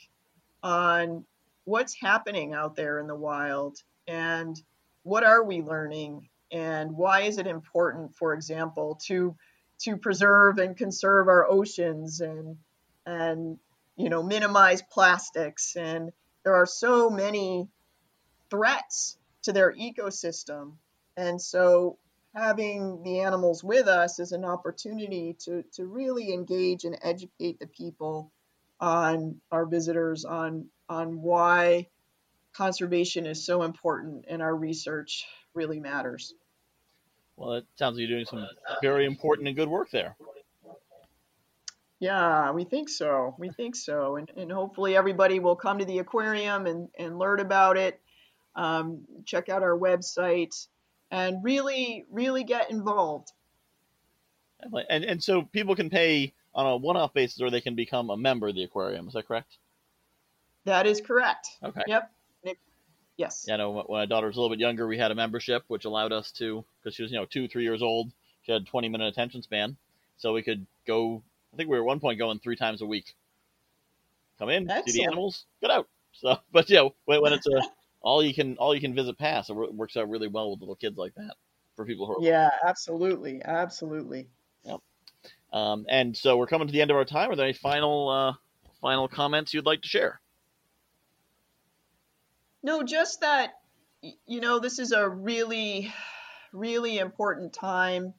on 0.63 1.25
what's 1.65 1.95
happening 1.95 2.55
out 2.55 2.75
there 2.75 2.99
in 2.99 3.07
the 3.07 3.15
wild 3.15 3.83
and 4.07 4.61
what 5.03 5.25
are 5.25 5.43
we 5.43 5.63
learning 5.63 6.29
and 6.51 6.97
why 6.97 7.23
is 7.23 7.39
it 7.39 7.47
important, 7.47 8.17
for 8.17 8.35
example, 8.35 9.01
to 9.07 9.37
to 9.81 9.97
preserve 9.97 10.59
and 10.59 10.77
conserve 10.77 11.29
our 11.29 11.49
oceans 11.49 12.21
and 12.21 12.57
and 13.07 13.59
you 13.97 14.09
know 14.09 14.23
minimize 14.23 14.83
plastics 14.83 15.77
and 15.77 16.11
there 16.45 16.55
are 16.55 16.67
so 16.67 17.11
many 17.11 17.69
threats 18.51 19.19
to 19.43 19.53
their 19.53 19.73
ecosystem. 19.73 20.77
And 21.17 21.41
so 21.41 21.99
having 22.35 23.03
the 23.03 23.21
animals 23.21 23.63
with 23.63 23.89
us 23.89 24.19
is 24.19 24.33
an 24.33 24.45
opportunity 24.45 25.37
to, 25.45 25.65
to 25.75 25.87
really 25.87 26.33
engage 26.33 26.85
and 26.85 26.99
educate 27.03 27.59
the 27.59 27.67
people 27.67 28.33
on 28.81 29.41
our 29.51 29.67
visitors 29.67 30.25
on 30.25 30.67
on 30.89 31.21
why 31.21 31.89
conservation 32.59 33.25
is 33.25 33.47
so 33.47 33.63
important 33.63 34.27
and 34.29 34.43
our 34.43 34.55
research 34.55 35.25
really 35.55 35.81
matters. 35.81 36.35
Well, 37.37 37.55
it 37.55 37.67
sounds 37.77 37.95
like 37.95 38.01
you're 38.01 38.19
doing 38.19 38.27
some 38.27 38.47
very 38.83 39.07
important 39.07 39.49
and 39.49 39.57
good 39.57 39.69
work 39.69 39.91
there. 39.91 40.17
Yeah, 42.01 42.51
we 42.53 42.65
think 42.65 42.89
so. 42.89 43.35
We 43.39 43.49
think 43.49 43.77
so. 43.77 44.17
And, 44.17 44.31
and 44.37 44.53
hopefully 44.53 44.97
everybody 44.97 45.39
will 45.39 45.57
come 45.57 45.79
to 45.79 45.85
the 45.85 46.01
aquarium 46.01 46.67
and, 46.67 46.89
and 46.99 47.19
learn 47.19 47.41
about 47.41 47.79
it 47.79 48.01
um, 48.59 49.05
check 49.25 49.49
out 49.49 49.63
our 49.63 49.79
website, 49.79 50.67
and 51.11 51.43
really, 51.43 52.05
really 52.11 52.45
get 52.45 52.71
involved. 52.71 53.33
And, 54.91 55.05
and 55.05 55.23
so 55.23 55.43
people 55.43 55.77
can 55.77 55.89
pay 55.89 56.35
on 56.55 56.67
a 56.67 56.77
one 56.77 56.97
off 56.97 57.15
basis 57.15 57.41
or 57.41 57.51
they 57.51 57.61
can 57.61 57.77
become 57.77 58.11
a 58.11 58.17
member 58.17 58.49
of 58.49 58.57
the 58.57 58.65
aquarium. 58.65 59.07
Is 59.07 59.15
that 59.15 59.29
correct? 59.29 59.57
That 60.65 60.87
is 60.87 61.01
correct. 61.01 61.49
Okay. 61.63 61.83
Yep. 61.87 62.11
Yes. 63.19 63.45
Yeah, 63.47 63.57
know, 63.57 63.73
when 63.73 64.01
my 64.01 64.07
daughter 64.07 64.29
was 64.29 64.37
a 64.37 64.41
little 64.41 64.57
bit 64.57 64.61
younger, 64.61 64.87
we 64.87 64.97
had 64.97 65.11
a 65.11 65.15
membership 65.15 65.65
which 65.67 65.85
allowed 65.85 66.13
us 66.13 66.31
to, 66.33 66.65
because 66.81 66.95
she 66.95 67.03
was, 67.03 67.11
you 67.11 67.19
know, 67.19 67.27
two, 67.27 67.49
three 67.49 67.65
years 67.65 67.83
old, 67.83 68.13
she 68.43 68.53
had 68.53 68.65
20 68.67 68.89
minute 68.89 69.09
attention 69.09 69.43
span. 69.43 69.77
So 70.17 70.33
we 70.33 70.43
could 70.43 70.67
go, 70.87 71.23
I 71.53 71.57
think 71.57 71.69
we 71.69 71.77
were 71.77 71.83
at 71.83 71.87
one 71.87 72.01
point 72.01 72.19
going 72.19 72.39
three 72.39 72.57
times 72.57 72.81
a 72.81 72.87
week. 72.87 73.15
Come 74.39 74.51
in, 74.51 74.71
Excellent. 74.71 74.89
see 74.89 74.99
the 74.99 75.05
animals, 75.05 75.47
get 75.61 75.71
out. 75.71 75.89
So, 76.13 76.39
but 76.53 76.71
yeah, 76.71 76.89
when, 77.05 77.21
when 77.21 77.33
it's 77.33 77.47
a 77.49 77.61
all 78.01 78.23
you 78.23 78.33
can 78.33 78.57
all 78.59 78.75
you 78.75 78.81
can 78.81 78.95
visit 78.95 79.19
pass. 79.19 79.51
It 79.51 79.55
works 79.55 79.97
out 79.97 80.09
really 80.09 80.29
well 80.29 80.51
with 80.51 80.61
little 80.61 80.77
kids 80.77 80.97
like 80.97 81.15
that 81.17 81.35
for 81.75 81.85
people 81.85 82.07
who 82.07 82.19
are 82.19 82.23
yeah, 82.23 82.51
absolutely, 82.65 83.43
absolutely. 83.45 84.29
Yep. 84.65 84.81
Um, 85.53 85.87
and 85.89 86.17
so 86.17 86.37
we're 86.37 86.47
coming 86.47 86.69
to 86.69 86.73
the 86.73 86.81
end 86.81 86.93
of 86.93 86.97
our 86.97 87.05
time. 87.05 87.31
Are 87.31 87.37
there 87.37 87.47
any 87.47 87.55
final 87.55 88.09
uh, 88.09 88.35
final 88.81 89.09
comments 89.09 89.53
you'd 89.53 89.67
like 89.67 89.83
to 89.83 89.89
share? 89.89 90.21
No, 92.63 92.83
just 92.83 93.21
that 93.21 93.53
you 94.27 94.41
know 94.41 94.59
this 94.59 94.79
is 94.79 94.93
a 94.93 95.09
really 95.09 95.93
really 96.53 96.99
important 96.99 97.53
time 97.53 98.15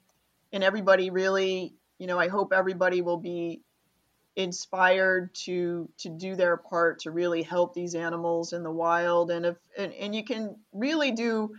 and 0.51 0.61
everybody 0.61 1.09
really 1.09 1.73
you 1.97 2.05
know 2.05 2.19
i 2.19 2.27
hope 2.27 2.51
everybody 2.51 3.01
will 3.01 3.17
be 3.17 3.61
inspired 4.39 5.33
to 5.35 5.89
to 5.97 6.09
do 6.09 6.35
their 6.35 6.55
part 6.55 6.99
to 6.99 7.11
really 7.11 7.43
help 7.43 7.73
these 7.73 7.93
animals 7.93 8.53
in 8.53 8.63
the 8.63 8.71
wild. 8.71 9.31
And 9.31 9.45
if 9.45 9.57
and, 9.77 9.93
and 9.93 10.15
you 10.15 10.23
can 10.23 10.55
really 10.71 11.11
do 11.11 11.51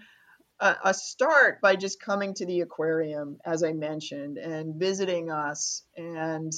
a, 0.61 0.77
a, 0.85 0.95
start 0.95 1.61
by 1.61 1.77
just 1.77 2.01
coming 2.01 2.33
to 2.35 2.47
the 2.47 2.61
aquarium 2.61 3.39
as 3.45 3.63
i 3.63 3.73
mentioned 3.73 4.39
and 4.39 4.77
visiting 4.77 5.31
us. 5.31 5.83
And 5.97 6.53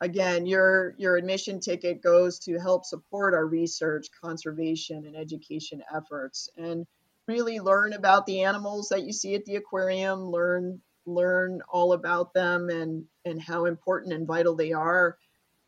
again 0.00 0.46
your 0.46 0.94
your 0.98 1.16
admission 1.16 1.60
ticket 1.60 2.02
goes 2.02 2.38
to 2.38 2.58
help 2.58 2.84
support 2.84 3.34
our 3.34 3.46
research 3.46 4.08
conservation 4.22 5.06
and 5.06 5.16
education 5.16 5.82
efforts 5.94 6.48
and 6.56 6.86
really 7.26 7.60
learn 7.60 7.92
about 7.92 8.24
the 8.26 8.42
animals 8.42 8.88
that 8.88 9.02
you 9.02 9.12
see 9.12 9.34
at 9.34 9.44
the 9.44 9.56
aquarium 9.56 10.30
learn 10.30 10.80
learn 11.06 11.60
all 11.68 11.92
about 11.92 12.32
them 12.34 12.68
and 12.68 13.04
and 13.24 13.40
how 13.42 13.64
important 13.64 14.12
and 14.12 14.26
vital 14.26 14.54
they 14.54 14.72
are 14.72 15.16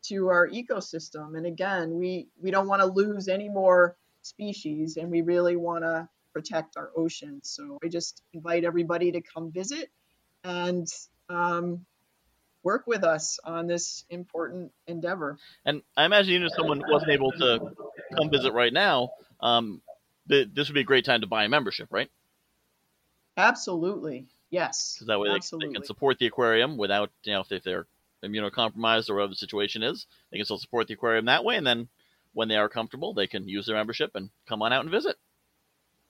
to 0.03 0.29
our 0.29 0.47
ecosystem. 0.49 1.37
And 1.37 1.45
again, 1.45 1.95
we, 1.95 2.27
we 2.41 2.51
don't 2.51 2.67
want 2.67 2.81
to 2.81 2.87
lose 2.87 3.27
any 3.27 3.49
more 3.49 3.95
species 4.21 4.97
and 4.97 5.11
we 5.11 5.21
really 5.21 5.55
want 5.55 5.83
to 5.83 6.07
protect 6.33 6.77
our 6.77 6.91
oceans. 6.95 7.49
So 7.49 7.77
I 7.83 7.87
just 7.87 8.21
invite 8.33 8.63
everybody 8.63 9.11
to 9.11 9.21
come 9.21 9.51
visit 9.51 9.89
and 10.43 10.87
um, 11.29 11.85
work 12.63 12.85
with 12.87 13.03
us 13.03 13.39
on 13.43 13.67
this 13.67 14.05
important 14.09 14.71
endeavor. 14.87 15.37
And 15.65 15.81
I 15.97 16.05
imagine 16.05 16.33
even 16.33 16.47
if 16.47 16.53
someone 16.53 16.83
wasn't 16.87 17.11
able 17.11 17.31
to 17.31 17.73
come 18.15 18.29
visit 18.29 18.53
right 18.53 18.73
now, 18.73 19.11
um, 19.39 19.81
this 20.27 20.67
would 20.67 20.75
be 20.75 20.81
a 20.81 20.85
great 20.85 21.05
time 21.05 21.21
to 21.21 21.27
buy 21.27 21.43
a 21.43 21.49
membership, 21.49 21.87
right? 21.91 22.09
Absolutely. 23.37 24.27
Yes. 24.49 24.95
Because 24.95 25.07
that 25.07 25.19
way 25.19 25.29
they, 25.29 25.67
they, 25.67 25.73
can 25.73 25.83
support 25.83 26.19
the 26.19 26.27
aquarium 26.27 26.77
without, 26.77 27.09
you 27.23 27.33
know, 27.33 27.43
if 27.49 27.63
they're 27.63 27.87
immunocompromised 28.23 29.09
or 29.09 29.15
whatever 29.15 29.31
the 29.31 29.35
situation 29.35 29.83
is, 29.83 30.05
they 30.31 30.37
can 30.37 30.45
still 30.45 30.57
support 30.57 30.87
the 30.87 30.93
aquarium 30.93 31.25
that 31.25 31.43
way. 31.43 31.55
And 31.55 31.65
then 31.65 31.87
when 32.33 32.47
they 32.47 32.57
are 32.57 32.69
comfortable, 32.69 33.13
they 33.13 33.27
can 33.27 33.47
use 33.47 33.65
their 33.65 33.75
membership 33.75 34.11
and 34.15 34.29
come 34.47 34.61
on 34.61 34.73
out 34.73 34.81
and 34.81 34.91
visit. 34.91 35.17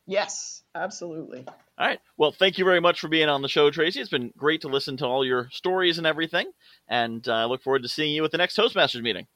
Yes, 0.08 0.64
absolutely. 0.76 1.46
All 1.48 1.88
right. 1.88 2.00
Well, 2.18 2.32
thank 2.32 2.58
you 2.58 2.66
very 2.66 2.80
much 2.80 3.00
for 3.00 3.08
being 3.08 3.30
on 3.30 3.42
the 3.42 3.48
show, 3.48 3.70
Tracy. 3.72 4.02
It's 4.02 4.10
been 4.10 4.34
great 4.38 4.62
to 4.62 4.68
listen 4.68 4.98
to 4.98 5.06
all 5.06 5.26
your 5.26 5.50
stories 5.52 5.98
and 5.98 6.08
everything. 6.08 6.52
And 6.88 7.28
uh, 7.28 7.34
I 7.34 7.46
look 7.46 7.64
forward 7.64 7.84
to 7.84 7.90
seeing 7.90 8.14
you 8.14 8.24
at 8.26 8.32
the 8.32 8.38
next 8.38 8.58
Toastmasters 8.58 9.02
meeting. 9.02 9.28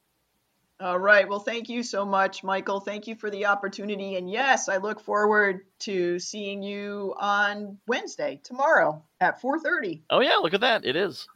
All 0.80 1.00
right. 1.00 1.28
Well, 1.28 1.40
thank 1.40 1.70
you 1.70 1.84
so 1.84 2.06
much, 2.06 2.44
Michael. 2.44 2.82
Thank 2.82 3.08
you 3.08 3.16
for 3.16 3.30
the 3.30 3.46
opportunity. 3.46 4.16
And 4.16 4.30
yes, 4.30 4.68
I 4.68 4.78
look 4.78 5.00
forward 5.00 5.62
to 5.80 6.20
seeing 6.20 6.62
you 6.62 7.16
on 7.18 7.78
Wednesday, 7.88 8.42
tomorrow 8.44 9.02
at 9.22 9.42
4:30. 9.42 10.02
Oh 10.10 10.20
yeah, 10.20 10.36
look 10.36 10.54
at 10.54 10.62
that. 10.62 10.84
It 10.84 10.98
is. 10.98 11.28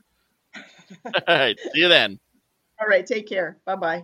All 1.05 1.21
right. 1.27 1.57
See 1.57 1.79
you 1.79 1.87
then. 1.87 2.19
All 2.81 2.87
right. 2.87 3.05
Take 3.05 3.29
care. 3.29 3.57
Bye 3.65 3.77
bye 3.77 4.03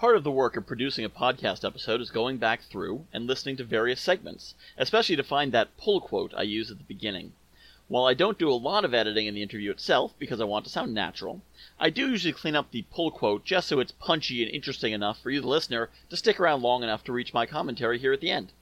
Part 0.00 0.16
of 0.16 0.24
the 0.24 0.30
work 0.30 0.56
of 0.56 0.66
producing 0.66 1.04
a 1.04 1.10
podcast 1.10 1.62
episode 1.62 2.00
is 2.00 2.10
going 2.10 2.38
back 2.38 2.62
through 2.62 3.06
and 3.12 3.26
listening 3.26 3.58
to 3.58 3.64
various 3.64 4.00
segments, 4.00 4.54
especially 4.78 5.14
to 5.16 5.22
find 5.22 5.52
that 5.52 5.76
pull 5.76 6.00
quote 6.00 6.32
I 6.34 6.40
use 6.44 6.70
at 6.70 6.78
the 6.78 6.84
beginning. 6.84 7.34
While 7.86 8.06
I 8.06 8.14
don't 8.14 8.38
do 8.38 8.50
a 8.50 8.54
lot 8.54 8.86
of 8.86 8.94
editing 8.94 9.26
in 9.26 9.34
the 9.34 9.42
interview 9.42 9.70
itself 9.70 10.14
because 10.18 10.40
I 10.40 10.44
want 10.44 10.64
to 10.64 10.70
sound 10.70 10.94
natural, 10.94 11.42
I 11.78 11.90
do 11.90 12.08
usually 12.08 12.32
clean 12.32 12.56
up 12.56 12.70
the 12.70 12.86
pull 12.90 13.10
quote 13.10 13.44
just 13.44 13.68
so 13.68 13.78
it's 13.78 13.92
punchy 13.92 14.42
and 14.42 14.50
interesting 14.50 14.94
enough 14.94 15.20
for 15.20 15.30
you, 15.30 15.42
the 15.42 15.48
listener, 15.48 15.90
to 16.08 16.16
stick 16.16 16.40
around 16.40 16.62
long 16.62 16.82
enough 16.82 17.04
to 17.04 17.12
reach 17.12 17.34
my 17.34 17.44
commentary 17.44 17.98
here 17.98 18.14
at 18.14 18.22
the 18.22 18.30
end. 18.30 18.54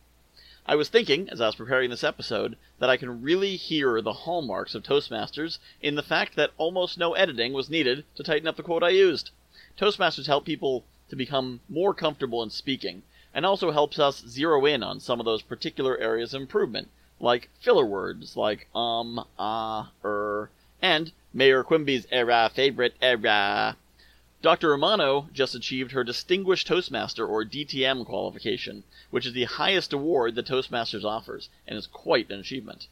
I 0.67 0.75
was 0.75 0.89
thinking, 0.89 1.31
as 1.31 1.41
I 1.41 1.47
was 1.47 1.55
preparing 1.55 1.91
this 1.91 2.03
episode, 2.03 2.57
that 2.81 2.91
I 2.91 2.97
can 2.97 3.23
really 3.23 3.55
hear 3.55 4.03
the 4.03 4.25
hallmarks 4.25 4.75
of 4.75 4.83
Toastmasters 4.83 5.61
in 5.81 5.95
the 5.95 6.03
fact 6.03 6.35
that 6.35 6.51
almost 6.57 6.99
no 6.99 7.15
editing 7.15 7.53
was 7.53 7.71
needed 7.71 8.05
to 8.17 8.25
tighten 8.25 8.49
up 8.49 8.57
the 8.57 8.65
quote 8.65 8.83
I 8.83 8.89
used. 8.89 9.31
Toastmasters 9.79 10.27
help 10.27 10.45
people 10.45 10.85
to 11.09 11.17
become 11.17 11.61
more 11.69 11.95
comfortable 11.95 12.43
in 12.43 12.51
speaking, 12.51 13.03
and 13.35 13.47
also 13.47 13.71
helps 13.71 13.99
us 13.99 14.25
zero 14.27 14.65
in 14.67 14.83
on 14.83 15.01
some 15.01 15.21
of 15.21 15.27
those 15.27 15.43
particular 15.43 15.97
areas 15.99 16.35
of 16.35 16.43
improvement, 16.43 16.89
like 17.21 17.49
filler 17.61 17.87
words 17.87 18.37
like 18.37 18.69
um, 18.75 19.25
ah, 19.39 19.91
er, 20.05 20.51
and 20.81 21.13
Mayor 21.33 21.65
Quimby's 21.65 22.07
era 22.11 22.51
favorite 22.55 22.95
era. 23.03 23.77
Dr. 24.41 24.71
Romano 24.71 25.29
just 25.33 25.55
achieved 25.55 25.91
her 25.91 26.05
Distinguished 26.05 26.69
Toastmaster 26.69 27.27
or 27.27 27.45
DTM 27.45 28.07
qualification, 28.07 28.85
which 29.11 29.27
is 29.27 29.33
the 29.33 29.45
highest 29.45 29.93
award 29.93 30.37
that 30.37 30.47
Toastmasters 30.47 31.05
offers, 31.05 31.49
and 31.67 31.77
is 31.77 31.89
quite 31.89 32.31
an 32.31 32.39
achievement. 32.39 32.87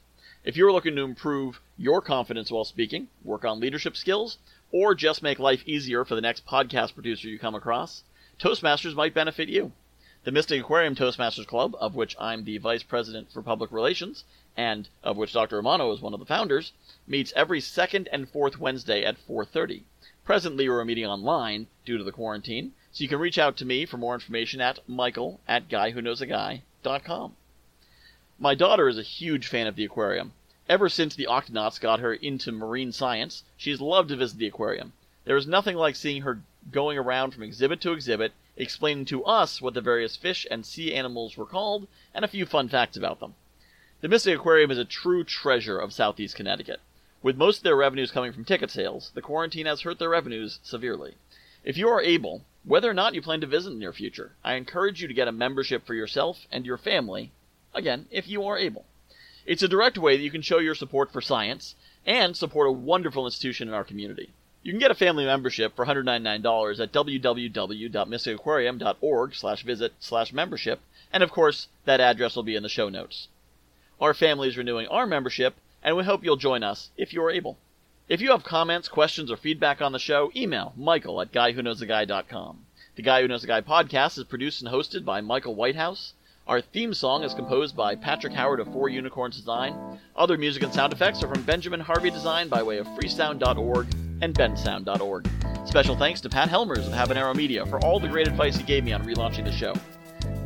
If 0.45 0.57
you're 0.57 0.73
looking 0.73 0.97
to 0.97 1.03
improve 1.03 1.61
your 1.79 2.01
confidence 2.01 2.51
while 2.51 2.65
speaking, 2.65 3.09
work 3.23 3.45
on 3.45 3.61
leadership 3.61 3.97
skills, 3.97 4.39
or 4.73 4.95
just 4.95 5.23
make 5.23 5.39
life 5.39 5.63
easier 5.67 6.05
for 6.05 6.17
the 6.17 6.21
next 6.21 6.45
podcast 6.45 6.95
producer 6.95 7.29
you 7.29 7.39
come 7.39 7.55
across, 7.55 8.03
Toastmasters 8.39 8.95
might 8.95 9.15
benefit 9.15 9.49
you. 9.49 9.73
The 10.25 10.31
Mystic 10.31 10.61
Aquarium 10.61 10.95
Toastmasters 10.95 11.47
Club, 11.47 11.75
of 11.81 11.95
which 11.95 12.15
I'm 12.21 12.45
the 12.45 12.59
Vice 12.59 12.83
President 12.83 13.33
for 13.33 13.41
Public 13.41 13.73
Relations, 13.73 14.25
and 14.57 14.91
of 15.03 15.17
which 15.17 15.33
Dr. 15.33 15.57
Romano 15.57 15.91
is 15.93 16.03
one 16.03 16.13
of 16.13 16.21
the 16.21 16.27
founders, 16.27 16.73
meets 17.07 17.33
every 17.35 17.63
second 17.63 18.11
and 18.13 18.29
fourth 18.29 18.59
Wednesday 18.59 19.05
at 19.05 19.17
4.30. 19.27 19.85
Presently, 20.23 20.69
we're 20.69 20.85
meeting 20.85 21.07
online 21.07 21.69
due 21.87 21.97
to 21.97 22.05
the 22.05 22.13
quarantine, 22.13 22.75
so 22.93 23.03
you 23.03 23.09
can 23.09 23.21
reach 23.21 23.39
out 23.39 23.57
to 23.57 23.65
me 23.65 23.87
for 23.87 23.97
more 23.97 24.13
information 24.13 24.61
at 24.61 24.87
michael 24.87 25.41
at 25.49 25.69
guywhoknowsaguy.com. 25.71 27.37
My 28.39 28.55
daughter 28.55 28.87
is 28.87 28.99
a 28.99 29.03
huge 29.03 29.47
fan 29.47 29.67
of 29.67 29.77
the 29.77 29.85
aquarium. 29.87 30.33
Ever 30.69 30.91
since 30.91 31.15
the 31.15 31.29
Octonauts 31.31 31.81
got 31.81 32.01
her 32.01 32.13
into 32.13 32.53
marine 32.53 32.93
science, 32.93 33.45
she's 33.57 33.81
loved 33.81 34.11
to 34.11 34.17
visit 34.17 34.37
the 34.39 34.49
aquarium. 34.49 34.93
There 35.25 35.39
is 35.39 35.47
nothing 35.47 35.77
like 35.77 35.97
seeing 35.97 36.21
her 36.21 36.43
going 36.71 36.99
around 36.99 37.33
from 37.33 37.43
exhibit 37.43 37.81
to 37.81 37.93
exhibit, 37.93 38.33
explaining 38.57 39.05
to 39.07 39.25
us 39.25 39.61
what 39.61 39.75
the 39.75 39.81
various 39.81 40.17
fish 40.17 40.47
and 40.51 40.67
sea 40.67 40.95
animals 40.95 41.37
were 41.37 41.47
called, 41.47 41.87
and 42.15 42.25
a 42.25 42.29
few 42.29 42.47
fun 42.47 42.69
facts 42.69 42.97
about 42.97 43.21
them. 43.21 43.35
The 44.01 44.09
Mystic 44.09 44.37
Aquarium 44.37 44.71
is 44.71 44.79
a 44.79 44.85
true 44.85 45.25
treasure 45.25 45.79
of 45.79 45.93
southeast 45.93 46.37
Connecticut. 46.37 46.81
With 47.23 47.37
most 47.37 47.59
of 47.59 47.63
their 47.65 47.77
revenues 47.77 48.11
coming 48.11 48.33
from 48.33 48.45
ticket 48.45 48.71
sales, 48.71 49.11
the 49.15 49.23
quarantine 49.23 49.67
has 49.67 49.81
hurt 49.81 49.99
their 49.99 50.11
revenues 50.11 50.59
severely. 50.63 51.15
If 51.65 51.77
you 51.77 51.89
are 51.89 52.01
able, 52.01 52.45
whether 52.65 52.91
or 52.91 52.95
not 52.95 53.15
you 53.15 53.23
plan 53.23 53.41
to 53.41 53.47
visit 53.47 53.71
in 53.71 53.75
the 53.75 53.81
near 53.81 53.93
future, 53.93 54.37
I 54.45 54.55
encourage 54.55 55.01
you 55.03 55.09
to 55.09 55.15
get 55.15 55.29
a 55.29 55.33
membership 55.33 55.87
for 55.87 55.95
yourself 55.95 56.47
and 56.53 56.67
your 56.67 56.79
family, 56.79 57.33
again, 57.75 58.07
if 58.11 58.29
you 58.29 58.45
are 58.45 58.59
able. 58.59 58.85
It's 59.47 59.63
a 59.63 59.69
direct 59.69 59.97
way 59.97 60.17
that 60.17 60.23
you 60.23 60.31
can 60.31 60.43
show 60.43 60.59
your 60.59 60.75
support 60.75 61.13
for 61.13 61.21
science 61.21 61.75
and 62.05 62.37
support 62.37 62.69
a 62.69 62.73
wonderful 62.73 63.25
institution 63.25 63.69
in 63.69 63.75
our 63.75 63.85
community. 63.85 64.31
You 64.67 64.73
can 64.73 64.81
get 64.81 64.91
a 64.91 64.97
family 64.97 65.25
membership 65.25 65.77
for 65.77 65.87
$199 65.87 66.81
at 66.81 66.93
www.mysticaquarium.org 66.93 69.35
slash 69.37 69.63
visit 69.63 69.93
slash 70.01 70.33
membership, 70.33 70.81
and 71.13 71.23
of 71.23 71.31
course, 71.31 71.69
that 71.85 72.01
address 72.01 72.35
will 72.35 72.43
be 72.43 72.57
in 72.57 72.65
the 72.65 72.69
show 72.69 72.89
notes. 72.89 73.29
Our 74.01 74.13
family 74.13 74.49
is 74.49 74.59
renewing 74.59 74.89
our 74.89 75.07
membership, 75.07 75.55
and 75.85 75.97
we 75.97 76.03
hope 76.03 76.25
you'll 76.25 76.35
join 76.35 76.65
us 76.65 76.91
if 76.97 77.13
you 77.13 77.23
are 77.23 77.31
able. 77.31 77.59
If 78.09 78.21
you 78.21 78.33
have 78.33 78.43
comments, 78.43 78.89
questions, 78.89 79.31
or 79.31 79.37
feedback 79.37 79.81
on 79.81 79.93
the 79.93 80.01
show, 80.01 80.33
email 80.35 80.73
michael 80.77 81.21
at 81.21 81.31
guywhoknowsaguy.com. 81.31 82.67
The 82.97 83.03
Guy 83.03 83.23
Who 83.23 83.29
Knows 83.29 83.45
a 83.45 83.47
Guy 83.47 83.61
podcast 83.61 84.19
is 84.19 84.25
produced 84.25 84.63
and 84.63 84.73
hosted 84.73 85.05
by 85.05 85.21
Michael 85.21 85.55
Whitehouse. 85.55 86.15
Our 86.49 86.61
theme 86.61 86.93
song 86.93 87.23
is 87.23 87.35
composed 87.35 87.77
by 87.77 87.95
Patrick 87.95 88.33
Howard 88.33 88.59
of 88.59 88.73
Four 88.73 88.89
Unicorns 88.89 89.37
Design. 89.37 90.01
Other 90.17 90.37
music 90.37 90.65
and 90.65 90.75
sound 90.75 90.93
effects 90.93 91.23
are 91.23 91.33
from 91.33 91.45
Benjamin 91.45 91.79
Harvey 91.79 92.11
Design 92.11 92.49
by 92.49 92.65
way 92.65 92.79
of 92.79 92.89
freesound.org 92.89 94.06
and 94.21 94.35
bensound.org. 94.35 95.29
Special 95.67 95.97
thanks 95.97 96.21
to 96.21 96.29
Pat 96.29 96.49
Helmers 96.49 96.87
of 96.87 96.93
Habanero 96.93 97.35
Media 97.35 97.65
for 97.67 97.85
all 97.85 97.99
the 98.01 98.09
great 98.09 98.29
advice 98.29 98.57
he 98.57 98.63
gave 98.63 98.85
me 98.85 98.93
on 98.93 99.05
relaunching 99.05 99.45
the 99.45 99.53
show. 99.53 99.75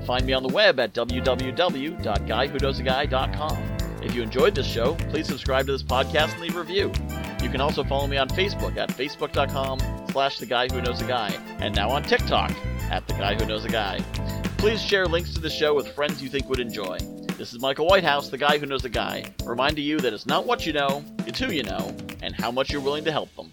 Find 0.07 0.27
me 0.27 0.33
on 0.33 0.43
the 0.43 0.49
web 0.49 0.81
at 0.81 0.95
www.guywhoknowsaguy.com. 0.95 3.77
If 4.03 4.15
you 4.15 4.23
enjoyed 4.23 4.55
this 4.55 4.67
show, 4.67 4.95
please 5.11 5.27
subscribe 5.27 5.67
to 5.67 5.73
this 5.73 5.83
podcast 5.83 6.33
and 6.33 6.41
leave 6.41 6.57
a 6.57 6.61
review. 6.61 6.91
You 7.43 7.51
can 7.51 7.61
also 7.61 7.85
follow 7.85 8.07
me 8.07 8.17
on 8.17 8.29
Facebook 8.29 8.77
at 8.77 8.89
facebook.com 8.91 9.79
slash 10.11 10.39
the 10.39 10.47
guy 10.47 10.69
who 10.69 10.81
knows 10.81 11.03
a 11.03 11.07
guy, 11.07 11.29
and 11.59 11.75
now 11.75 11.91
on 11.91 12.03
TikTok 12.03 12.53
at 12.91 13.07
the 13.07 13.15
guy 13.15 13.35
who 13.35 13.47
knows 13.47 13.65
a 13.65 13.69
guy. 13.69 14.01
Please 14.59 14.83
share 14.83 15.07
links 15.07 15.33
to 15.35 15.41
the 15.41 15.51
show 15.51 15.75
with 15.75 15.89
friends 15.89 16.23
you 16.23 16.29
think 16.29 16.49
would 16.49 16.61
enjoy. 16.61 16.99
This 17.39 17.55
is 17.55 17.61
Michael 17.61 17.87
Whitehouse, 17.87 18.29
the 18.29 18.39
guy 18.39 18.59
who 18.59 18.67
knows 18.67 18.85
a 18.85 18.91
guy, 18.91 19.25
reminding 19.45 19.85
you 19.85 19.99
that 20.01 20.13
it's 20.13 20.27
not 20.27 20.47
what 20.47 20.67
you 20.67 20.73
know, 20.73 21.05
it's 21.27 21.39
who 21.39 21.51
you 21.51 21.63
know, 21.63 21.95
and 22.23 22.35
how 22.35 22.51
much 22.51 22.71
you're 22.71 22.83
willing 22.83 23.05
to 23.05 23.13
help 23.13 23.35
them. 23.37 23.53